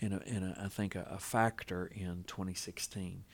in 0.00 0.12
a 0.12 0.20
in 0.24 0.44
a 0.44 0.56
I 0.64 0.68
think 0.68 0.94
a, 0.94 1.06
a 1.10 1.18
factor 1.18 1.90
in 1.92 2.24
2016. 2.26 3.24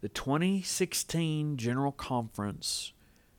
The 0.00 0.08
2016 0.10 1.56
General 1.56 1.92
Conference, 1.92 2.92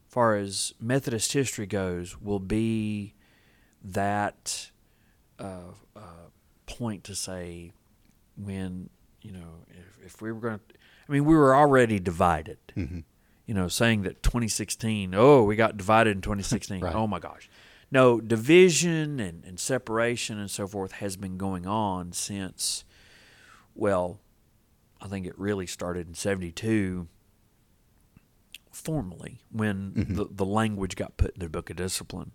far 0.08 0.36
as 0.36 0.74
Methodist 0.80 1.32
history 1.34 1.68
goes, 1.68 2.20
will 2.20 2.40
be 2.40 3.14
that 3.84 4.72
uh, 5.40 5.72
uh, 5.96 6.00
point 6.66 7.04
to 7.06 7.16
say 7.16 7.72
when 8.38 8.90
you 9.22 9.32
know 9.32 9.66
if, 9.70 10.06
if 10.06 10.22
we 10.22 10.32
were 10.32 10.40
going 10.40 10.60
to. 10.60 10.64
I 11.08 11.12
mean, 11.12 11.26
we 11.26 11.36
were 11.36 11.56
already 11.56 12.00
divided. 12.00 12.58
hmm 12.76 13.00
you 13.48 13.56
know, 13.56 13.68
saying 13.68 14.04
that 14.04 14.22
2016, 14.22 15.16
oh, 15.16 15.42
we 15.42 15.56
got 15.56 15.76
divided 15.76 16.12
in 16.16 16.22
2016. 16.22 16.82
Right. 16.82 16.94
Oh 16.94 17.08
my 17.08 17.18
gosh. 17.18 17.50
No, 17.90 18.22
division 18.22 19.20
and, 19.20 19.44
and 19.44 19.60
separation 19.60 20.38
and 20.38 20.52
so 20.52 20.68
forth 20.68 20.92
has 20.92 21.18
been 21.18 21.36
going 21.36 21.66
on 21.66 22.12
since, 22.12 22.86
well, 23.74 24.20
I 25.02 25.08
think 25.08 25.26
it 25.26 25.34
really 25.36 25.66
started 25.66 26.08
in 26.08 26.14
72 26.14 27.08
formally 28.72 29.40
when 29.52 29.94
Mhm. 29.94 30.16
the, 30.16 30.28
the 30.30 30.46
language 30.46 30.96
got 30.96 31.18
put 31.18 31.34
in 31.34 31.40
the 31.40 31.50
Book 31.50 31.70
of 31.70 31.76
Discipline. 31.76 32.32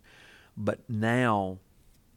But 0.56 0.80
now, 0.88 1.58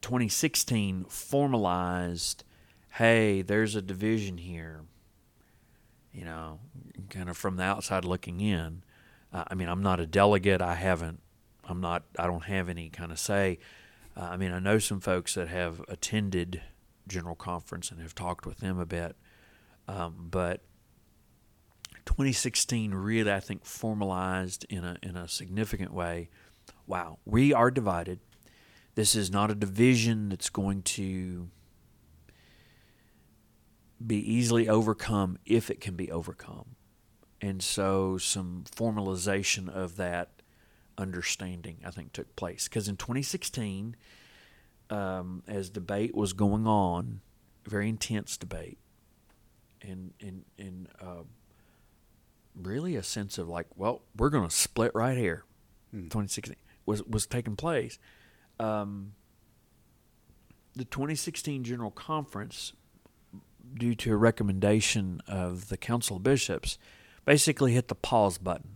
2016 0.01 1.05
formalized, 1.05 2.43
hey, 2.91 3.41
there's 3.41 3.75
a 3.75 3.81
division 3.81 4.37
here, 4.37 4.81
you 6.11 6.25
know, 6.25 6.59
kind 7.09 7.29
of 7.29 7.37
from 7.37 7.57
the 7.57 7.63
outside 7.63 8.05
looking 8.05 8.39
in. 8.41 8.83
Uh, 9.33 9.43
I 9.47 9.55
mean, 9.55 9.69
I'm 9.69 9.83
not 9.83 9.99
a 9.99 10.05
delegate. 10.05 10.61
I 10.61 10.75
haven't, 10.75 11.21
I'm 11.65 11.81
not, 11.81 12.03
I 12.17 12.27
don't 12.27 12.45
have 12.45 12.69
any 12.69 12.89
kind 12.89 13.11
of 13.11 13.19
say. 13.19 13.59
Uh, 14.15 14.21
I 14.31 14.37
mean, 14.37 14.51
I 14.51 14.59
know 14.59 14.79
some 14.79 14.99
folks 14.99 15.35
that 15.35 15.47
have 15.47 15.81
attended 15.87 16.61
General 17.07 17.35
Conference 17.35 17.91
and 17.91 18.01
have 18.01 18.15
talked 18.15 18.45
with 18.45 18.57
them 18.57 18.79
a 18.79 18.85
bit. 18.85 19.15
Um, 19.87 20.27
but 20.31 20.61
2016 22.05 22.93
really, 22.93 23.31
I 23.31 23.39
think, 23.39 23.65
formalized 23.65 24.65
in 24.69 24.83
a 24.83 24.97
in 25.03 25.15
a 25.15 25.27
significant 25.27 25.93
way. 25.93 26.29
Wow, 26.85 27.19
we 27.25 27.53
are 27.53 27.69
divided. 27.69 28.19
This 28.97 29.13
is 29.13 29.29
not 29.29 29.51
a 29.51 29.53
division 29.53 30.29
that's 30.29 30.49
going 30.49 30.81
to 30.81 31.49
be 34.03 34.15
easily 34.17 34.67
overcome 34.67 35.37
if 35.45 35.69
it 35.69 35.79
can 35.79 35.95
be 35.95 36.11
overcome. 36.11 36.69
And 37.39 37.61
so 37.61 38.17
some 38.17 38.63
formalization 38.75 39.69
of 39.69 39.97
that 39.97 40.41
understanding, 40.97 41.77
I 41.85 41.91
think, 41.91 42.11
took 42.11 42.35
place. 42.35 42.67
Because 42.67 42.87
in 42.87 42.97
2016, 42.97 43.95
um, 44.89 45.43
as 45.47 45.69
debate 45.69 46.15
was 46.15 46.33
going 46.33 46.65
on, 46.65 47.21
very 47.67 47.89
intense 47.89 48.35
debate, 48.35 48.79
and, 49.79 50.15
and, 50.19 50.43
and 50.57 50.87
uh, 50.99 51.21
really 52.55 52.95
a 52.95 53.03
sense 53.03 53.37
of 53.37 53.47
like, 53.47 53.67
well, 53.75 54.01
we're 54.17 54.31
going 54.31 54.49
to 54.49 54.55
split 54.55 54.91
right 54.95 55.15
here. 55.15 55.43
Hmm. 55.91 56.05
2016 56.05 56.55
was, 56.87 57.03
was 57.03 57.27
taking 57.27 57.55
place. 57.55 57.99
Um, 58.59 59.13
the 60.75 60.85
2016 60.85 61.63
General 61.63 61.91
Conference, 61.91 62.73
due 63.73 63.95
to 63.95 64.13
a 64.13 64.17
recommendation 64.17 65.21
of 65.27 65.69
the 65.69 65.77
Council 65.77 66.17
of 66.17 66.23
Bishops, 66.23 66.77
basically 67.25 67.73
hit 67.73 67.87
the 67.87 67.95
pause 67.95 68.37
button 68.37 68.69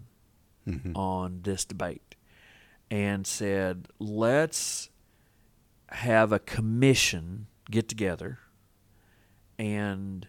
mm-hmm. 0.68 0.96
on 0.96 1.42
this 1.44 1.64
debate 1.66 2.16
and 2.90 3.26
said, 3.26 3.88
let's 4.00 4.90
have 5.90 6.32
a 6.32 6.40
commission 6.40 7.48
get 7.70 7.88
together 7.88 8.40
and 9.58 10.28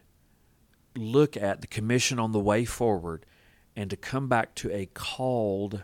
look 0.96 1.36
at 1.36 1.60
the 1.60 1.66
commission 1.66 2.18
on 2.18 2.32
the 2.32 2.40
way 2.40 2.64
forward 2.64 3.24
and 3.74 3.90
to 3.90 3.96
come 3.96 4.28
back 4.28 4.54
to 4.54 4.70
a 4.70 4.86
called, 4.86 5.82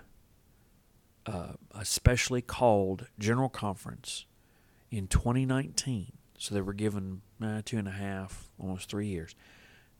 uh, 1.29 1.53
a 1.75 1.85
specially 1.85 2.41
called 2.41 3.07
general 3.19 3.49
conference 3.49 4.25
in 4.91 5.07
2019. 5.07 6.13
So 6.39 6.55
they 6.55 6.61
were 6.61 6.73
given 6.73 7.21
uh, 7.43 7.63
two 7.65 7.79
and 7.79 7.89
a 7.89 7.93
half, 7.93 8.49
almost 8.59 8.89
three 8.89 9.09
years 9.09 9.35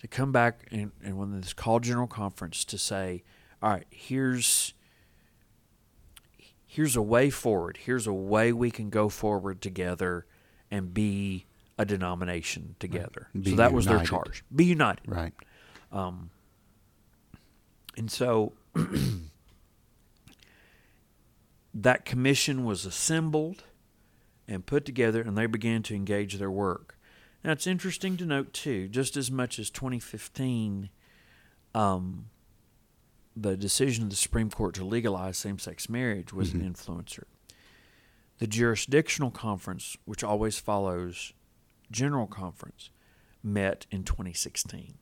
to 0.01 0.09
come 0.09 0.33
back 0.33 0.67
and, 0.71 0.93
and 1.03 1.19
when 1.19 1.41
this 1.41 1.53
called 1.53 1.83
general 1.83 2.07
conference 2.07 2.65
to 2.67 2.79
say, 2.79 3.25
all 3.63 3.71
right, 3.71 3.87
here's 3.91 4.75
here's 6.67 6.97
a 6.97 7.03
way 7.03 7.31
forward. 7.31 7.79
Here's 7.85 8.07
a 8.07 8.13
way 8.13 8.53
we 8.53 8.71
can 8.71 8.91
go 8.91 9.09
forward 9.09 9.61
together 9.61 10.27
and 10.71 10.95
be 10.95 11.47
a 11.79 11.85
denomination 11.85 12.77
together. 12.79 13.29
Right. 13.35 13.49
So 13.49 13.57
that 13.57 13.73
was 13.73 13.87
their 13.87 14.05
charge. 14.05 14.45
Be 14.55 14.65
united. 14.67 15.03
Right. 15.07 15.33
Um, 15.91 16.31
and 17.97 18.11
so 18.11 18.53
that 21.75 22.05
commission 22.05 22.65
was 22.65 22.85
assembled 22.85 23.65
and 24.47 24.65
put 24.67 24.85
together, 24.85 25.21
and 25.21 25.37
they 25.37 25.47
began 25.47 25.83
to 25.85 25.95
engage 25.95 26.35
their 26.35 26.51
work. 26.51 26.99
Now, 27.45 27.53
it's 27.53 27.67
interesting 27.67 28.17
to 28.17 28.27
note, 28.27 28.53
too, 28.53 28.89
just 28.89 29.17
as 29.17 29.31
much 29.31 29.59
as 29.59 29.71
2015, 29.71 30.89
um, 31.75 32.27
the 33.37 33.57
decision 33.57 34.05
of 34.05 34.11
the 34.11 34.17
Supreme 34.17 34.51
Court 34.51 34.75
to 34.75 34.85
legalize 34.85 35.39
same 35.39 35.59
sex 35.59 35.89
marriage 35.89 36.33
was 36.33 36.51
mm-hmm. 36.51 36.63
an 36.63 36.75
influencer. 36.75 37.25
The 38.39 38.47
jurisdictional 38.47 39.31
conference, 39.31 39.97
which 40.05 40.25
always 40.25 40.59
follows 40.59 41.33
general 41.91 42.27
conference, 42.27 42.91
met 43.43 43.87
in 43.91 44.05
2016. 44.05 44.95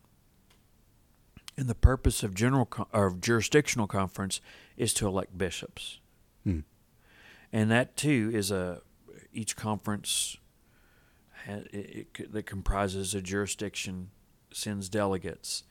And 1.59 1.69
the 1.69 1.75
purpose 1.75 2.23
of 2.23 2.35
general 2.35 2.69
or 2.93 3.17
jurisdictional 3.19 3.87
conference 3.87 4.41
is 4.77 4.93
to 4.95 5.07
elect 5.07 5.39
bishops. 5.39 6.01
Mm. 6.47 6.65
And 7.53 7.71
that 7.71 7.97
too 7.97 8.31
is 8.33 8.51
a 8.51 8.83
each 9.33 9.57
conference 9.57 10.37
it, 11.47 12.09
it, 12.19 12.33
that 12.33 12.47
comprises 12.47 13.15
a 13.15 13.21
jurisdiction 13.21 14.11
sends 14.53 14.89
delegates, 14.89 15.65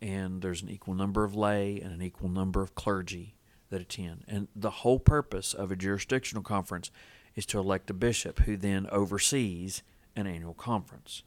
and 0.00 0.42
there's 0.42 0.62
an 0.62 0.68
equal 0.68 0.94
number 0.94 1.24
of 1.24 1.34
lay 1.34 1.80
and 1.80 1.92
an 1.92 2.02
equal 2.02 2.28
number 2.28 2.62
of 2.62 2.74
clergy 2.74 3.34
that 3.70 3.80
attend. 3.80 4.24
And 4.28 4.48
the 4.54 4.70
whole 4.70 4.98
purpose 4.98 5.52
of 5.52 5.70
a 5.70 5.76
jurisdictional 5.76 6.42
conference 6.42 6.90
is 7.34 7.44
to 7.46 7.58
elect 7.58 7.90
a 7.90 7.94
bishop 7.94 8.40
who 8.40 8.56
then 8.56 8.86
oversees 8.90 9.82
an 10.16 10.26
annual 10.26 10.54
conference. 10.54 11.22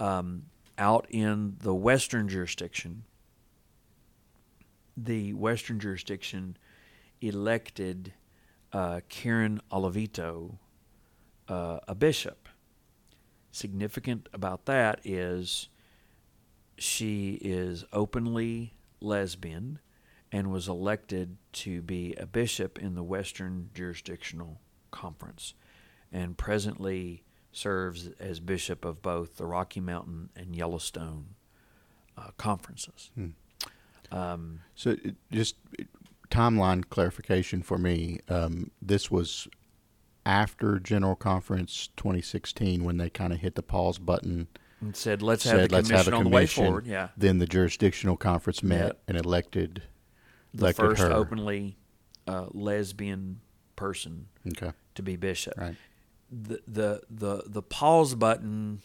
Um, 0.00 0.44
out 0.78 1.06
in 1.10 1.56
the 1.60 1.74
Western 1.74 2.28
jurisdiction, 2.28 3.04
the 4.96 5.34
Western 5.34 5.80
jurisdiction 5.80 6.56
elected 7.20 8.12
uh, 8.72 9.00
Karen 9.08 9.60
Oliveto 9.70 10.58
uh, 11.48 11.80
a 11.88 11.94
bishop 11.94 12.48
significant 13.50 14.28
about 14.32 14.66
that 14.66 15.00
is 15.04 15.68
she 16.76 17.38
is 17.40 17.84
openly 17.92 18.74
lesbian 19.00 19.78
and 20.30 20.52
was 20.52 20.68
elected 20.68 21.36
to 21.52 21.80
be 21.82 22.14
a 22.16 22.26
bishop 22.26 22.78
in 22.78 22.94
the 22.94 23.02
Western 23.02 23.70
Jurisdictional 23.74 24.60
Conference 24.90 25.54
and 26.12 26.36
presently 26.36 27.24
serves 27.52 28.08
as 28.20 28.40
bishop 28.40 28.84
of 28.84 29.02
both 29.02 29.36
the 29.36 29.46
Rocky 29.46 29.80
Mountain 29.80 30.28
and 30.36 30.54
Yellowstone 30.54 31.34
uh, 32.16 32.30
conferences. 32.36 33.10
Hmm. 33.14 33.28
Um, 34.10 34.60
so, 34.74 34.96
just 35.30 35.56
timeline 36.30 36.88
clarification 36.88 37.62
for 37.62 37.78
me. 37.78 38.20
Um, 38.28 38.70
this 38.80 39.10
was 39.10 39.48
after 40.26 40.78
General 40.78 41.16
Conference 41.16 41.88
2016 41.96 42.84
when 42.84 42.98
they 42.98 43.10
kind 43.10 43.32
of 43.32 43.40
hit 43.40 43.54
the 43.54 43.62
pause 43.62 43.98
button 43.98 44.48
and 44.80 44.94
said, 44.94 45.22
"Let's 45.22 45.42
said, 45.42 45.58
have 45.58 45.68
the 45.68 45.76
let's 45.76 45.88
commission 45.88 46.12
have 46.12 46.14
a 46.14 46.16
on 46.16 46.24
the 46.24 46.30
way 46.30 46.46
forward." 46.46 46.86
Yeah. 46.86 47.08
Then 47.16 47.38
the 47.38 47.46
jurisdictional 47.46 48.16
conference 48.16 48.62
met 48.62 48.86
yep. 48.86 49.02
and 49.08 49.16
elected 49.16 49.82
the 50.54 50.64
elected 50.64 50.84
first 50.84 51.02
her. 51.02 51.12
openly 51.12 51.76
uh, 52.26 52.46
lesbian 52.52 53.40
person 53.76 54.28
okay. 54.48 54.72
to 54.94 55.02
be 55.02 55.16
bishop. 55.16 55.54
Right. 55.56 55.76
The 56.30 56.60
the 56.66 57.02
the 57.08 57.42
the 57.46 57.62
pause 57.62 58.14
button, 58.14 58.82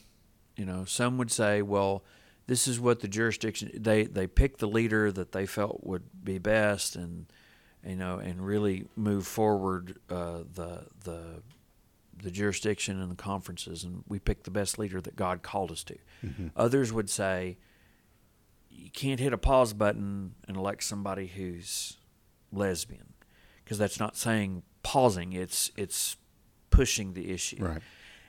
you 0.56 0.65
know, 0.65 0.86
some 0.86 1.17
would 1.17 1.32
say, 1.32 1.62
well, 1.62 2.03
this 2.47 2.67
is 2.67 2.79
what 2.79 2.99
the 2.99 3.08
jurisdiction 3.08 3.71
they 3.73 4.03
they 4.03 4.27
picked 4.27 4.60
the 4.60 4.67
leader 4.67 5.12
that 5.12 5.32
they 5.32 5.45
felt 5.45 5.84
would 5.84 6.03
be 6.23 6.38
best 6.38 6.95
and 6.95 7.25
you 7.86 7.95
know, 7.95 8.17
and 8.17 8.45
really 8.45 8.86
move 8.95 9.27
forward 9.27 9.99
uh, 10.10 10.39
the 10.53 10.86
the 11.03 11.41
the 12.21 12.32
jurisdiction 12.32 13.01
and 13.01 13.12
the 13.12 13.15
conferences, 13.15 13.84
and 13.84 14.03
we 14.08 14.19
picked 14.19 14.45
the 14.45 14.51
best 14.51 14.79
leader 14.79 15.01
that 15.01 15.15
God 15.15 15.41
called 15.41 15.71
us 15.71 15.84
to. 15.86 15.97
Mm-hmm. 16.25 16.47
Others 16.56 16.93
would 16.93 17.10
say 17.10 17.58
you 18.69 18.89
can't 18.89 19.19
hit 19.19 19.34
a 19.34 19.38
pause 19.38 19.73
button 19.73 20.36
and 20.47 20.56
elect 20.56 20.84
somebody 20.84 21.27
who's 21.27 21.97
lesbian, 22.51 23.13
because 23.63 23.77
that's 23.77 23.99
not 23.99 24.15
saying 24.15 24.63
pausing; 24.82 25.34
it's 25.34 25.71
it's 25.75 26.15
pushing 26.69 27.13
the 27.13 27.32
issue. 27.32 27.58
Right. 27.60 27.82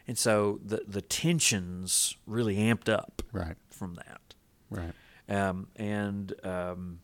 And 0.07 0.19
so 0.19 0.61
the 0.65 0.83
the 0.87 1.01
tensions 1.01 2.17
really 2.27 2.57
amped 2.57 2.89
up. 2.89 3.23
Right. 3.33 3.57
From 3.71 3.95
that. 3.95 4.35
Right. 4.71 4.93
Um, 5.29 5.69
and 5.77 6.35
um, 6.45 7.01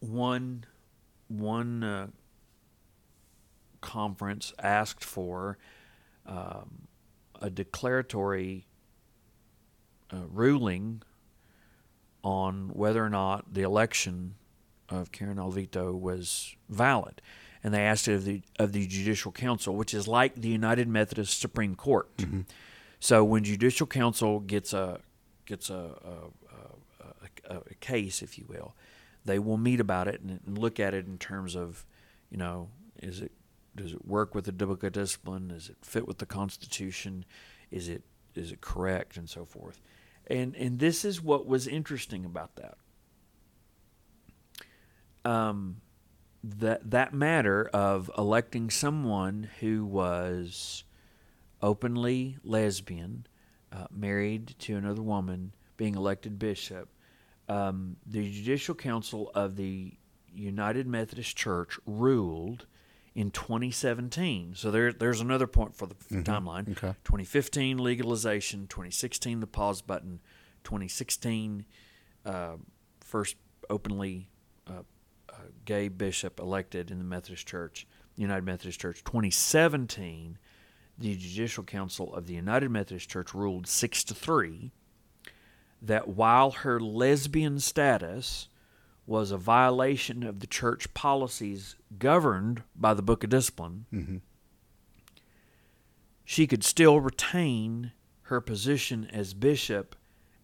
one 0.00 0.64
one 1.28 1.82
uh, 1.82 2.06
conference 3.80 4.52
asked 4.62 5.04
for 5.04 5.58
um, 6.24 6.88
a 7.40 7.50
declaratory 7.50 8.66
uh, 10.12 10.26
ruling 10.30 11.02
on 12.22 12.70
whether 12.72 13.04
or 13.04 13.10
not 13.10 13.54
the 13.54 13.62
election 13.62 14.34
of 14.88 15.12
Karen 15.12 15.36
Oliveto 15.36 15.98
was 15.98 16.54
valid. 16.68 17.20
And 17.66 17.74
they 17.74 17.82
asked 17.82 18.06
it 18.06 18.14
of 18.14 18.24
the, 18.24 18.42
of 18.60 18.70
the 18.70 18.86
Judicial 18.86 19.32
Council, 19.32 19.74
which 19.74 19.92
is 19.92 20.06
like 20.06 20.36
the 20.36 20.48
United 20.48 20.86
Methodist 20.86 21.40
Supreme 21.40 21.74
Court. 21.74 22.16
Mm-hmm. 22.18 22.42
So 23.00 23.24
when 23.24 23.42
Judicial 23.42 23.88
Council 23.88 24.38
gets 24.38 24.72
a 24.72 25.00
gets 25.46 25.68
a, 25.68 25.74
a, 25.74 27.50
a, 27.50 27.56
a, 27.56 27.74
case, 27.80 28.22
if 28.22 28.38
you 28.38 28.44
will, 28.48 28.76
they 29.24 29.40
will 29.40 29.56
meet 29.56 29.80
about 29.80 30.06
it 30.06 30.20
and, 30.20 30.38
and 30.46 30.56
look 30.56 30.78
at 30.78 30.94
it 30.94 31.06
in 31.06 31.18
terms 31.18 31.56
of, 31.56 31.84
you 32.30 32.36
know, 32.36 32.68
is 33.02 33.20
it 33.20 33.32
does 33.74 33.92
it 33.92 34.06
work 34.06 34.32
with 34.32 34.44
the 34.44 34.52
biblical 34.52 34.88
discipline? 34.88 35.48
Does 35.48 35.68
it 35.68 35.78
fit 35.82 36.06
with 36.06 36.18
the 36.18 36.26
Constitution? 36.26 37.24
Is 37.72 37.88
it 37.88 38.04
is 38.36 38.52
it 38.52 38.60
correct 38.60 39.16
and 39.16 39.28
so 39.28 39.44
forth? 39.44 39.80
And 40.28 40.54
and 40.54 40.78
this 40.78 41.04
is 41.04 41.20
what 41.20 41.48
was 41.48 41.66
interesting 41.66 42.24
about 42.24 42.54
that. 42.54 42.78
Um, 45.28 45.78
that 46.58 46.90
that 46.90 47.12
matter 47.12 47.68
of 47.72 48.10
electing 48.16 48.70
someone 48.70 49.48
who 49.60 49.84
was 49.84 50.84
openly 51.62 52.36
lesbian 52.44 53.26
uh, 53.72 53.86
married 53.90 54.54
to 54.60 54.76
another 54.76 55.02
woman, 55.02 55.52
being 55.76 55.94
elected 55.96 56.38
bishop, 56.38 56.88
um, 57.48 57.96
the 58.06 58.30
Judicial 58.30 58.74
Council 58.74 59.30
of 59.34 59.56
the 59.56 59.94
United 60.34 60.86
Methodist 60.86 61.36
Church 61.36 61.78
ruled 61.86 62.66
in 63.14 63.30
2017. 63.30 64.52
So 64.54 64.70
there, 64.70 64.92
there's 64.92 65.20
another 65.20 65.46
point 65.46 65.74
for 65.74 65.86
the 65.86 65.94
Mm-hmm. 65.94 66.22
timeline. 66.22 66.70
Okay. 66.70 66.94
2015 67.04 67.78
legalization, 67.78 68.66
2016 68.68 69.40
the 69.40 69.46
pause 69.46 69.82
button, 69.82 70.20
2016 70.64 71.64
uh, 72.24 72.52
first 73.00 73.36
openly 73.68 74.28
gay 75.64 75.88
bishop 75.88 76.40
elected 76.40 76.90
in 76.90 76.98
the 76.98 77.04
Methodist 77.04 77.46
Church, 77.46 77.86
United 78.16 78.44
Methodist 78.44 78.80
Church. 78.80 79.02
2017, 79.04 80.38
the 80.98 81.14
Judicial 81.16 81.64
Council 81.64 82.14
of 82.14 82.26
the 82.26 82.34
United 82.34 82.70
Methodist 82.70 83.08
Church 83.08 83.34
ruled 83.34 83.66
six 83.66 84.04
to 84.04 84.14
three 84.14 84.72
that 85.82 86.08
while 86.08 86.50
her 86.50 86.80
lesbian 86.80 87.60
status 87.60 88.48
was 89.06 89.30
a 89.30 89.36
violation 89.36 90.22
of 90.22 90.40
the 90.40 90.46
church 90.46 90.92
policies 90.94 91.76
governed 91.98 92.62
by 92.74 92.92
the 92.92 93.02
Book 93.02 93.22
of 93.22 93.30
Discipline, 93.30 93.86
mm-hmm. 93.92 94.16
she 96.24 96.46
could 96.46 96.64
still 96.64 97.00
retain 97.00 97.92
her 98.22 98.40
position 98.40 99.08
as 99.12 99.34
bishop, 99.34 99.94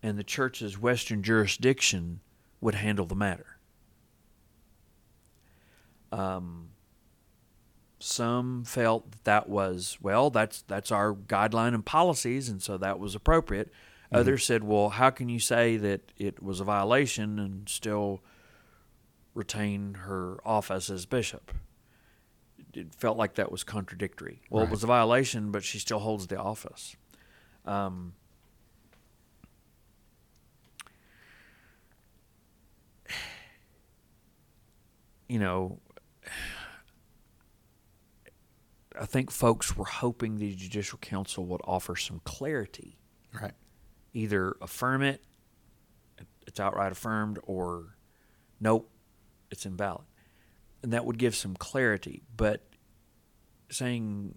and 0.02 0.16
the 0.16 0.24
church's 0.24 0.78
Western 0.78 1.22
jurisdiction 1.22 2.20
would 2.60 2.76
handle 2.76 3.06
the 3.06 3.16
matter. 3.16 3.58
Um, 6.12 6.68
some 7.98 8.64
felt 8.64 9.10
that, 9.10 9.24
that 9.24 9.48
was 9.48 9.98
well, 10.00 10.30
that's 10.30 10.62
that's 10.62 10.92
our 10.92 11.14
guideline 11.14 11.74
and 11.74 11.84
policies, 11.84 12.48
and 12.48 12.62
so 12.62 12.76
that 12.78 12.98
was 12.98 13.14
appropriate. 13.14 13.72
Others 14.12 14.44
said, 14.44 14.62
well, 14.62 14.90
how 14.90 15.08
can 15.08 15.30
you 15.30 15.38
say 15.40 15.78
that 15.78 16.12
it 16.18 16.42
was 16.42 16.60
a 16.60 16.64
violation 16.64 17.38
and 17.38 17.66
still 17.66 18.20
retain 19.34 19.94
her 19.94 20.36
office 20.44 20.90
as 20.90 21.06
bishop? 21.06 21.50
It 22.74 22.94
felt 22.94 23.16
like 23.16 23.36
that 23.36 23.50
was 23.50 23.64
contradictory. 23.64 24.42
Well, 24.50 24.64
it 24.64 24.70
was 24.70 24.84
a 24.84 24.86
violation, 24.86 25.50
but 25.50 25.64
she 25.64 25.78
still 25.78 26.00
holds 26.00 26.26
the 26.26 26.36
office. 26.38 26.94
Um, 27.64 28.12
you 35.28 35.38
know, 35.38 35.78
I 39.00 39.06
think 39.06 39.30
folks 39.30 39.76
were 39.76 39.84
hoping 39.84 40.36
the 40.38 40.54
Judicial 40.54 40.98
Council 40.98 41.44
would 41.46 41.60
offer 41.64 41.96
some 41.96 42.20
clarity, 42.24 42.98
Right. 43.32 43.52
either 44.12 44.56
affirm 44.60 45.02
it, 45.02 45.22
it's 46.46 46.58
outright 46.60 46.92
affirmed, 46.92 47.38
or 47.44 47.96
nope, 48.60 48.90
it's 49.50 49.64
invalid. 49.66 50.06
And 50.82 50.92
that 50.92 51.04
would 51.04 51.18
give 51.18 51.34
some 51.36 51.54
clarity. 51.54 52.22
But 52.36 52.68
saying 53.70 54.34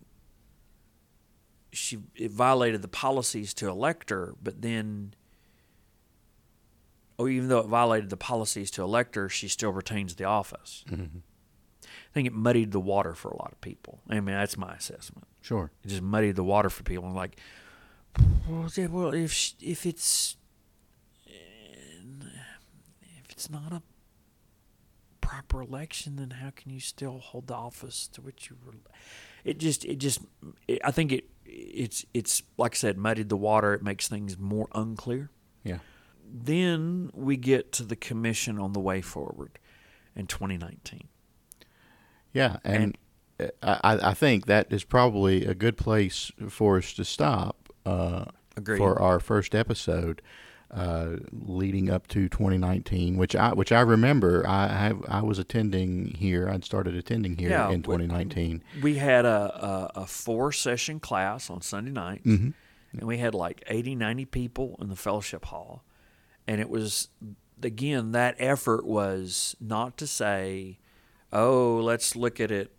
she 1.74 1.98
it 2.16 2.32
violated 2.32 2.82
the 2.82 2.88
policies 2.88 3.54
to 3.56 3.68
elect 3.68 4.10
her, 4.12 4.36
but 4.42 4.62
then 4.62 5.14
or 7.18 7.30
even 7.30 7.48
though 7.50 7.60
it 7.60 7.68
violated 7.68 8.10
the 8.10 8.18
policies 8.18 8.70
to 8.72 8.82
elect 8.84 9.16
her, 9.16 9.28
she 9.30 9.48
still 9.48 9.72
retains 9.72 10.16
the 10.16 10.26
office. 10.26 10.84
Mm-hmm. 10.90 11.20
I 12.16 12.16
think 12.16 12.28
it 12.28 12.34
muddied 12.34 12.72
the 12.72 12.80
water 12.80 13.14
for 13.14 13.30
a 13.30 13.36
lot 13.36 13.52
of 13.52 13.60
people. 13.60 14.00
I 14.10 14.16
mean, 14.16 14.28
that's 14.28 14.58
my 14.58 14.74
assessment. 14.74 15.28
Sure. 15.42 15.70
It 15.84 15.90
just 15.90 16.02
muddied 16.02 16.38
the 16.38 16.46
water 16.46 16.70
for 16.70 16.84
people. 16.84 17.06
And 17.06 17.14
like, 17.14 17.38
well, 18.48 19.14
if 19.14 19.54
if 19.60 19.86
it's 19.86 20.38
if 21.26 23.32
it's 23.32 23.50
not 23.50 23.74
a 23.74 23.82
proper 25.20 25.62
election, 25.62 26.16
then 26.16 26.30
how 26.30 26.52
can 26.56 26.72
you 26.72 26.80
still 26.80 27.20
hold 27.20 27.48
the 27.48 27.54
office 27.54 28.08
to 28.14 28.22
which 28.22 28.50
you 28.50 28.56
were? 28.66 28.76
It 29.44 29.58
just, 29.58 29.84
it 29.84 29.98
just, 29.98 30.22
it, 30.70 30.80
I 30.86 30.92
think 30.92 31.12
it, 31.12 31.26
it's, 31.46 32.06
it's 32.14 32.44
like 32.58 32.76
I 32.76 32.78
said, 32.78 32.98
muddied 32.98 33.28
the 33.28 33.36
water. 33.36 33.74
It 33.74 33.84
makes 33.84 34.08
things 34.08 34.38
more 34.38 34.70
unclear. 34.74 35.32
Yeah. 35.64 35.80
Then 36.26 37.12
we 37.14 37.36
get 37.36 37.74
to 37.74 37.84
the 37.84 37.98
commission 37.98 38.58
on 38.58 38.72
the 38.72 38.80
way 38.80 39.02
forward 39.02 39.60
in 40.16 40.28
2019. 40.28 41.10
Yeah, 42.36 42.58
and, 42.64 42.98
I, 43.64 44.00
I 44.12 44.14
think 44.14 44.46
that 44.46 44.72
is 44.72 44.84
probably 44.84 45.46
a 45.46 45.54
good 45.56 45.76
place 45.78 46.32
for 46.50 46.78
us 46.78 46.94
to 46.94 47.04
stop 47.04 47.56
uh, 47.86 48.26
for 48.78 49.02
our 49.02 49.20
first 49.20 49.54
episode, 49.56 50.22
uh, 50.72 51.18
leading 51.32 51.90
up 51.90 52.08
to 52.08 52.30
2019, 52.30 53.18
which 53.18 53.36
I 53.36 53.54
which 53.54 53.72
I 53.72 53.82
remember 53.82 54.46
I 54.48 54.68
have 54.68 55.02
I 55.08 55.22
was 55.22 55.38
attending 55.40 56.14
here. 56.18 56.50
I'd 56.50 56.64
started 56.66 56.96
attending 56.96 57.38
here 57.38 57.50
Yeah, 57.50 57.70
in 57.72 57.84
2019. 57.84 58.64
we 58.82 58.96
had 58.96 59.26
a, 59.26 59.92
a, 59.96 60.02
a 60.02 60.06
four 60.06 60.52
session 60.52 61.00
class 61.00 61.50
on 61.50 61.62
Sunday 61.62 61.92
nights, 61.92 62.26
Mhm. 62.26 62.54
and 62.94 63.04
we 63.04 63.18
had 63.18 63.34
like 63.36 63.64
80, 63.68 63.96
90 63.96 64.26
people 64.26 64.78
in 64.82 64.88
the 64.90 64.96
fellowship 64.96 65.46
hall. 65.46 65.84
And 66.48 66.62
it 66.62 66.70
was, 66.70 67.10
again, 67.64 68.12
that 68.12 68.36
effort 68.40 68.86
was 68.86 69.56
not 69.60 69.98
to 69.98 70.08
say, 70.08 70.78
oh, 71.36 71.82
let's 71.84 72.16
look 72.16 72.40
at 72.40 72.50
it 72.52 72.72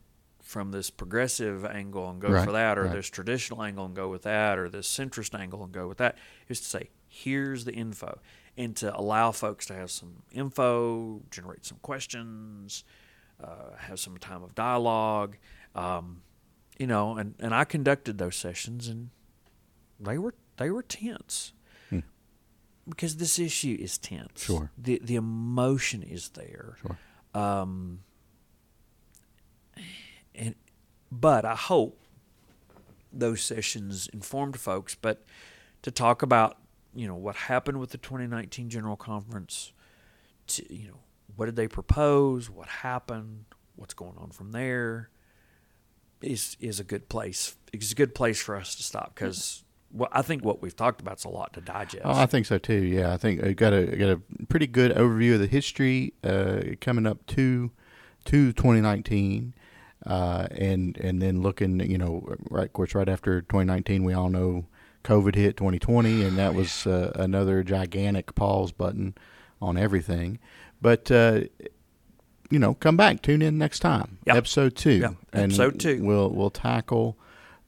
from 0.42 0.70
this 0.70 0.90
progressive 0.90 1.64
angle 1.64 2.08
and 2.08 2.20
go 2.20 2.28
Right, 2.28 2.44
for 2.44 2.52
that, 2.52 2.78
or 2.78 2.84
right. 2.84 2.92
this 2.92 3.08
traditional 3.08 3.62
angle 3.62 3.84
and 3.84 3.94
go 3.94 4.08
with 4.08 4.22
that, 4.22 4.58
or 4.58 4.68
this 4.68 4.88
centrist 4.88 5.38
angle 5.38 5.62
and 5.64 5.72
go 5.72 5.86
with 5.88 5.98
that. 5.98 6.16
It 6.48 6.54
to 6.54 6.62
say, 6.62 6.90
here's 7.08 7.64
the 7.64 7.72
info. 7.72 8.20
And 8.56 8.74
to 8.76 8.96
allow 8.96 9.32
folks 9.32 9.66
to 9.66 9.74
have 9.74 9.90
some 9.90 10.22
info, 10.32 11.20
generate 11.30 11.66
some 11.66 11.78
questions, 11.82 12.84
uh, 13.42 13.76
have 13.76 14.00
some 14.00 14.16
time 14.18 14.42
of 14.42 14.54
dialogue. 14.54 15.36
Um, 15.74 16.22
you 16.78 16.86
know, 16.86 17.16
and, 17.18 17.34
and 17.38 17.54
I 17.54 17.64
conducted 17.64 18.16
those 18.18 18.36
sessions, 18.36 18.88
and 18.88 19.10
they 20.00 20.16
were 20.18 20.34
they 20.58 20.70
were 20.70 20.82
tense 20.82 21.52
Hmm. 21.90 22.00
because 22.88 23.16
this 23.16 23.38
issue 23.38 23.76
is 23.78 23.98
tense. 23.98 24.42
Sure. 24.44 24.70
the 24.78 25.00
the 25.04 25.16
emotion 25.16 26.02
is 26.02 26.30
there. 26.30 26.76
Sure. 26.80 26.98
Um, 27.34 28.00
and 30.34 30.54
but 31.10 31.44
I 31.44 31.54
hope 31.54 32.00
those 33.12 33.40
sessions 33.40 34.08
informed 34.12 34.58
folks. 34.58 34.94
But 34.94 35.24
to 35.82 35.90
talk 35.90 36.22
about 36.22 36.58
you 36.94 37.06
know 37.06 37.14
what 37.14 37.36
happened 37.36 37.78
with 37.78 37.90
the 37.90 37.98
2019 37.98 38.70
General 38.70 38.96
Conference, 38.96 39.72
to 40.48 40.74
you 40.74 40.88
know 40.88 41.00
what 41.36 41.46
did 41.46 41.56
they 41.56 41.68
propose, 41.68 42.48
what 42.50 42.68
happened, 42.68 43.44
what's 43.76 43.94
going 43.94 44.16
on 44.18 44.30
from 44.30 44.52
there, 44.52 45.10
is 46.22 46.56
is 46.60 46.80
a 46.80 46.84
good 46.84 47.08
place. 47.08 47.56
It's 47.72 47.92
a 47.92 47.94
good 47.94 48.14
place 48.14 48.40
for 48.40 48.56
us 48.56 48.74
to 48.76 48.82
stop 48.82 49.14
because. 49.14 49.62
Well, 49.92 50.08
I 50.10 50.20
think 50.20 50.44
what 50.44 50.60
we've 50.60 50.74
talked 50.74 51.00
about 51.00 51.18
is 51.18 51.24
a 51.24 51.28
lot 51.28 51.52
to 51.54 51.60
digest. 51.60 52.02
Oh, 52.04 52.10
I 52.10 52.26
think 52.26 52.44
so 52.44 52.58
too. 52.58 52.82
Yeah, 52.82 53.14
I 53.14 53.16
think 53.16 53.42
I 53.42 53.52
got 53.52 53.72
a 53.72 53.86
got 53.86 54.08
a 54.10 54.20
pretty 54.48 54.66
good 54.66 54.90
overview 54.92 55.34
of 55.34 55.40
the 55.40 55.46
history 55.46 56.12
uh, 56.24 56.60
coming 56.80 57.06
up 57.06 57.24
to 57.28 57.70
to 58.26 58.52
2019, 58.52 59.54
uh, 60.06 60.46
and 60.52 60.96
and 60.98 61.20
then 61.20 61.42
looking, 61.42 61.80
you 61.80 61.98
know, 61.98 62.34
right, 62.50 62.66
of 62.66 62.72
course, 62.72 62.94
right 62.94 63.08
after 63.08 63.40
2019, 63.42 64.04
we 64.04 64.12
all 64.14 64.28
know 64.30 64.66
COVID 65.04 65.34
hit 65.34 65.56
2020, 65.56 66.22
and 66.24 66.38
that 66.38 66.54
was 66.60 66.86
uh, 66.86 67.12
another 67.16 67.62
gigantic 67.62 68.34
pause 68.34 68.72
button 68.72 69.14
on 69.60 69.76
everything. 69.76 70.38
But 70.80 71.10
uh, 71.10 71.40
you 72.50 72.58
know, 72.58 72.74
come 72.74 72.96
back, 72.96 73.22
tune 73.22 73.42
in 73.42 73.58
next 73.58 73.80
time, 73.80 74.18
Yeah. 74.26 74.36
episode 74.36 74.76
two, 74.76 75.16
and 75.32 75.52
episode 75.52 75.80
two. 75.80 76.02
We'll 76.02 76.30
we'll 76.30 76.50
tackle 76.50 77.16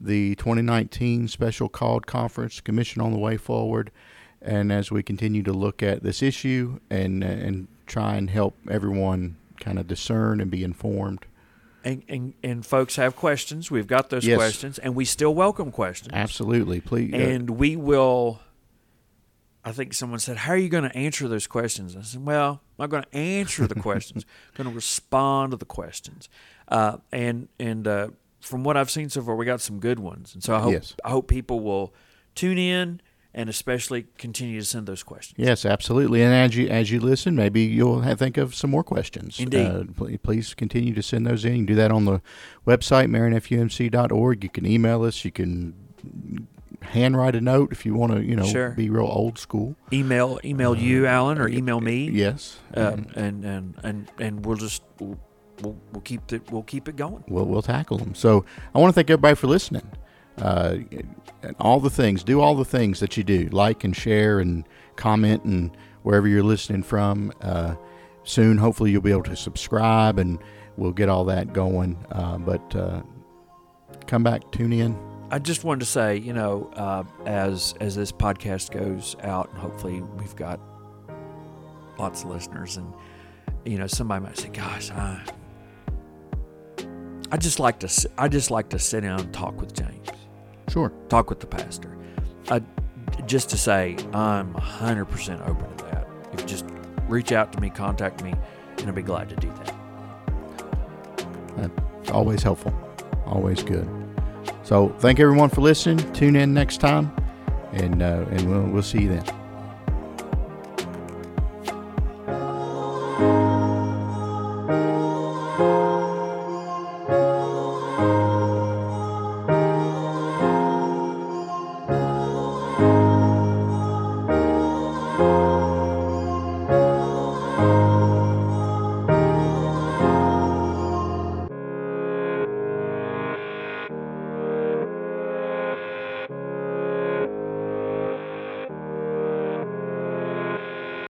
the 0.01 0.36
2019 0.36 1.26
Special 1.26 1.68
Called 1.68 2.07
Conference 2.07 2.61
Commission 2.61 3.03
on 3.03 3.12
the 3.12 3.18
Way 3.18 3.36
Forward, 3.36 3.91
and 4.41 4.70
as 4.70 4.93
we 4.93 5.03
continue 5.03 5.43
to 5.43 5.53
look 5.53 5.82
at 5.82 6.05
this 6.05 6.22
issue 6.22 6.78
and 6.91 7.24
and 7.24 7.66
try 7.86 8.14
and 8.14 8.30
help 8.30 8.55
everyone 8.70 9.36
kind 9.59 9.78
of 9.78 9.89
discern 9.89 10.41
and 10.41 10.51
be 10.51 10.62
informed. 10.62 11.26
And, 11.85 12.03
and 12.09 12.35
and 12.43 12.66
folks 12.66 12.97
have 12.97 13.14
questions. 13.16 13.70
We've 13.70 13.87
got 13.87 14.11
those 14.11 14.26
Yes. 14.26 14.37
questions, 14.37 14.79
and 14.79 14.95
we 14.95 15.05
still 15.05 15.35
welcome 15.35 15.70
questions. 15.70 16.11
Absolutely, 16.12 16.81
please. 16.81 17.12
uh, 17.14 17.16
And 17.16 17.51
we 17.51 17.76
will. 17.76 18.41
I 19.64 19.72
think 19.72 19.93
someone 19.93 20.18
said, 20.20 20.39
"How 20.39 20.53
are 20.53 20.57
you 20.57 20.68
going 20.68 20.85
to 20.89 20.97
answer 20.97 21.29
those 21.29 21.47
questions?" 21.47 21.97
I 21.97 22.03
said, 22.03 22.24
"Well, 22.24 22.61
I'm 22.79 22.85
not 22.85 22.91
going 22.91 23.03
to 23.05 23.16
answer 23.16 23.66
the 23.66 23.74
questions. 23.74 24.24
I'm 24.49 24.64
going 24.64 24.70
to 24.70 24.74
respond 24.74 25.51
to 25.53 25.57
the 25.57 25.66
questions." 25.66 26.29
Uh, 26.68 26.99
and 27.12 27.49
and 27.61 27.87
uh, 27.87 28.09
from 28.41 28.64
what 28.64 28.76
I've 28.76 28.91
seen 28.91 29.09
so 29.11 29.22
far, 29.22 29.35
we 29.37 29.45
got 29.45 29.61
some 29.61 29.79
good 29.81 29.99
ones, 29.99 30.33
and 30.35 30.43
so 30.43 30.55
I 30.55 30.61
hope 30.61 30.72
Yes. 30.72 30.95
I 31.05 31.11
hope 31.11 31.29
people 31.29 31.61
will 31.61 31.93
tune 32.35 32.57
in 32.59 33.01
and 33.35 33.49
especially 33.51 34.07
continue 34.16 34.59
to 34.59 34.64
send 34.66 34.87
those 34.87 35.03
questions. 35.03 35.35
Yes, 35.39 35.64
absolutely. 35.66 36.22
And 36.22 36.33
as 36.35 36.57
you 36.57 36.68
as 36.68 36.91
you 36.91 36.99
listen, 37.01 37.37
maybe 37.37 37.62
you'll 37.62 38.01
have, 38.01 38.18
think 38.18 38.37
of 38.37 38.55
some 38.55 38.70
more 38.70 38.83
questions. 38.85 39.39
Indeed. 39.39 39.66
Uh, 39.66 39.85
pl- 39.95 40.16
please 40.22 40.55
continue 40.55 40.95
to 40.95 41.03
send 41.03 41.26
those 41.26 41.45
in. 41.45 41.53
You 41.53 41.59
can 41.59 41.66
do 41.66 41.74
that 41.76 41.91
on 41.93 42.05
the 42.05 42.20
website, 42.66 43.09
marinfumc.org. 43.09 44.43
You 44.45 44.51
can 44.51 44.66
email 44.66 45.05
us. 45.05 45.24
You 45.24 45.31
can 45.31 45.74
handwrite 46.83 47.35
a 47.35 47.41
note 47.41 47.72
if 47.72 47.85
you 47.85 47.93
want 47.95 48.12
to, 48.12 48.22
you 48.22 48.37
know, 48.37 48.45
Sure. 48.47 48.70
be 48.70 48.89
real 48.89 49.05
old 49.07 49.39
school. 49.39 49.76
email 49.93 50.39
email 50.45 50.76
you, 50.76 51.07
Alan, 51.07 51.39
or 51.39 51.49
email 51.49 51.81
me. 51.81 52.09
Yes. 52.11 52.59
Um, 52.74 53.07
and 53.14 53.45
and 53.45 53.74
and 53.83 54.09
and 54.18 54.47
we'll 54.47 54.57
just 54.57 54.83
we'll, 55.01 55.18
we'll, 55.62 55.76
we'll 55.93 56.03
keep 56.03 56.33
it 56.33 56.51
we'll 56.51 56.62
keep 56.62 56.89
it 56.89 56.97
going. 56.97 57.24
we'll, 57.29 57.45
we'll 57.45 57.62
tackle 57.62 57.99
them. 57.99 58.14
So 58.14 58.45
I 58.74 58.79
want 58.79 58.91
to 58.91 58.95
thank 58.95 59.11
everybody 59.11 59.35
for 59.35 59.49
listening. 59.49 59.91
Uh, 60.41 60.78
and 61.43 61.57
all 61.61 61.80
the 61.80 61.91
things, 61.91 62.24
do 62.24 62.41
all 62.41 62.55
the 62.55 62.64
things 62.64 63.01
that 63.01 63.16
you 63.16 63.24
do, 63.24 63.49
like 63.53 63.84
and 63.84 63.97
share 63.97 64.41
and 64.41 64.64
comment 64.97 65.45
and 65.45 65.76
wherever 66.03 66.26
you're 66.26 66.43
listening 66.43 66.82
from. 66.82 67.32
Uh, 67.41 67.74
soon, 68.24 68.59
hopefully, 68.59 68.91
you'll 68.91 69.03
be 69.03 69.12
able 69.12 69.22
to 69.22 69.36
subscribe 69.36 70.18
and 70.18 70.39
we'll 70.76 70.93
get 70.93 71.09
all 71.09 71.24
that 71.26 71.53
going. 71.53 71.97
Uh, 72.11 72.39
but 72.39 72.76
uh, 72.76 73.03
come 74.07 74.22
back, 74.22 74.51
tune 74.53 74.72
in. 74.72 74.97
I 75.30 75.39
just 75.39 75.62
wanted 75.62 75.80
to 75.80 75.86
say, 75.86 76.16
you 76.16 76.32
know, 76.32 76.70
uh, 76.74 77.05
as 77.26 77.74
as 77.80 77.95
this 77.95 78.11
podcast 78.11 78.70
goes 78.70 79.14
out, 79.22 79.51
and 79.51 79.59
hopefully 79.59 80.01
we've 80.01 80.34
got 80.34 80.59
lots 81.99 82.24
of 82.24 82.30
listeners, 82.30 82.78
and 82.78 82.95
you 83.66 83.76
know, 83.76 83.86
somebody 83.86 84.24
might 84.24 84.39
say, 84.39 84.49
"Gosh, 84.49 84.91
I, 84.91 85.22
I 87.30 87.36
just 87.36 87.61
like 87.61 87.80
to, 87.80 88.11
I 88.16 88.28
just 88.28 88.51
like 88.51 88.70
to 88.70 88.78
sit 88.78 89.03
down 89.03 89.20
and 89.20 89.34
talk 89.34 89.61
with 89.61 89.74
James, 89.74 89.97
Sure. 90.69 90.93
talk 91.09 91.31
with 91.31 91.41
the 91.41 91.47
pastor." 91.47 91.97
I, 92.51 92.62
just 93.27 93.51
to 93.51 93.57
say, 93.59 93.97
I'm 94.12 94.55
100% 94.55 95.49
open 95.49 95.77
to 95.77 95.85
that. 95.85 96.07
If 96.33 96.41
you 96.41 96.47
just 96.47 96.64
reach 97.09 97.33
out 97.33 97.53
to 97.53 97.61
me, 97.61 97.71
contact 97.71 98.23
me, 98.23 98.35
and 98.79 98.87
I'll 98.87 98.93
be 98.93 99.03
glad 99.03 99.29
to 99.31 99.37
do 99.37 99.49
that. 99.49 99.75
That's 101.57 102.11
always 102.11 102.43
helpful, 102.43 102.73
always 103.27 103.62
good. 103.62 103.89
So 104.62 104.95
thank 104.99 105.21
everyone 105.21 105.51
for 105.51 105.61
listening. 105.61 105.99
Tune 106.12 106.37
in 106.37 106.55
next 106.55 106.79
time, 106.79 107.11
and 107.73 108.03
uh, 108.03 108.25
and 108.31 108.49
we'll, 108.49 108.62
we'll 108.62 108.83
see 108.83 109.03
you 109.03 109.09
then. 109.09 109.38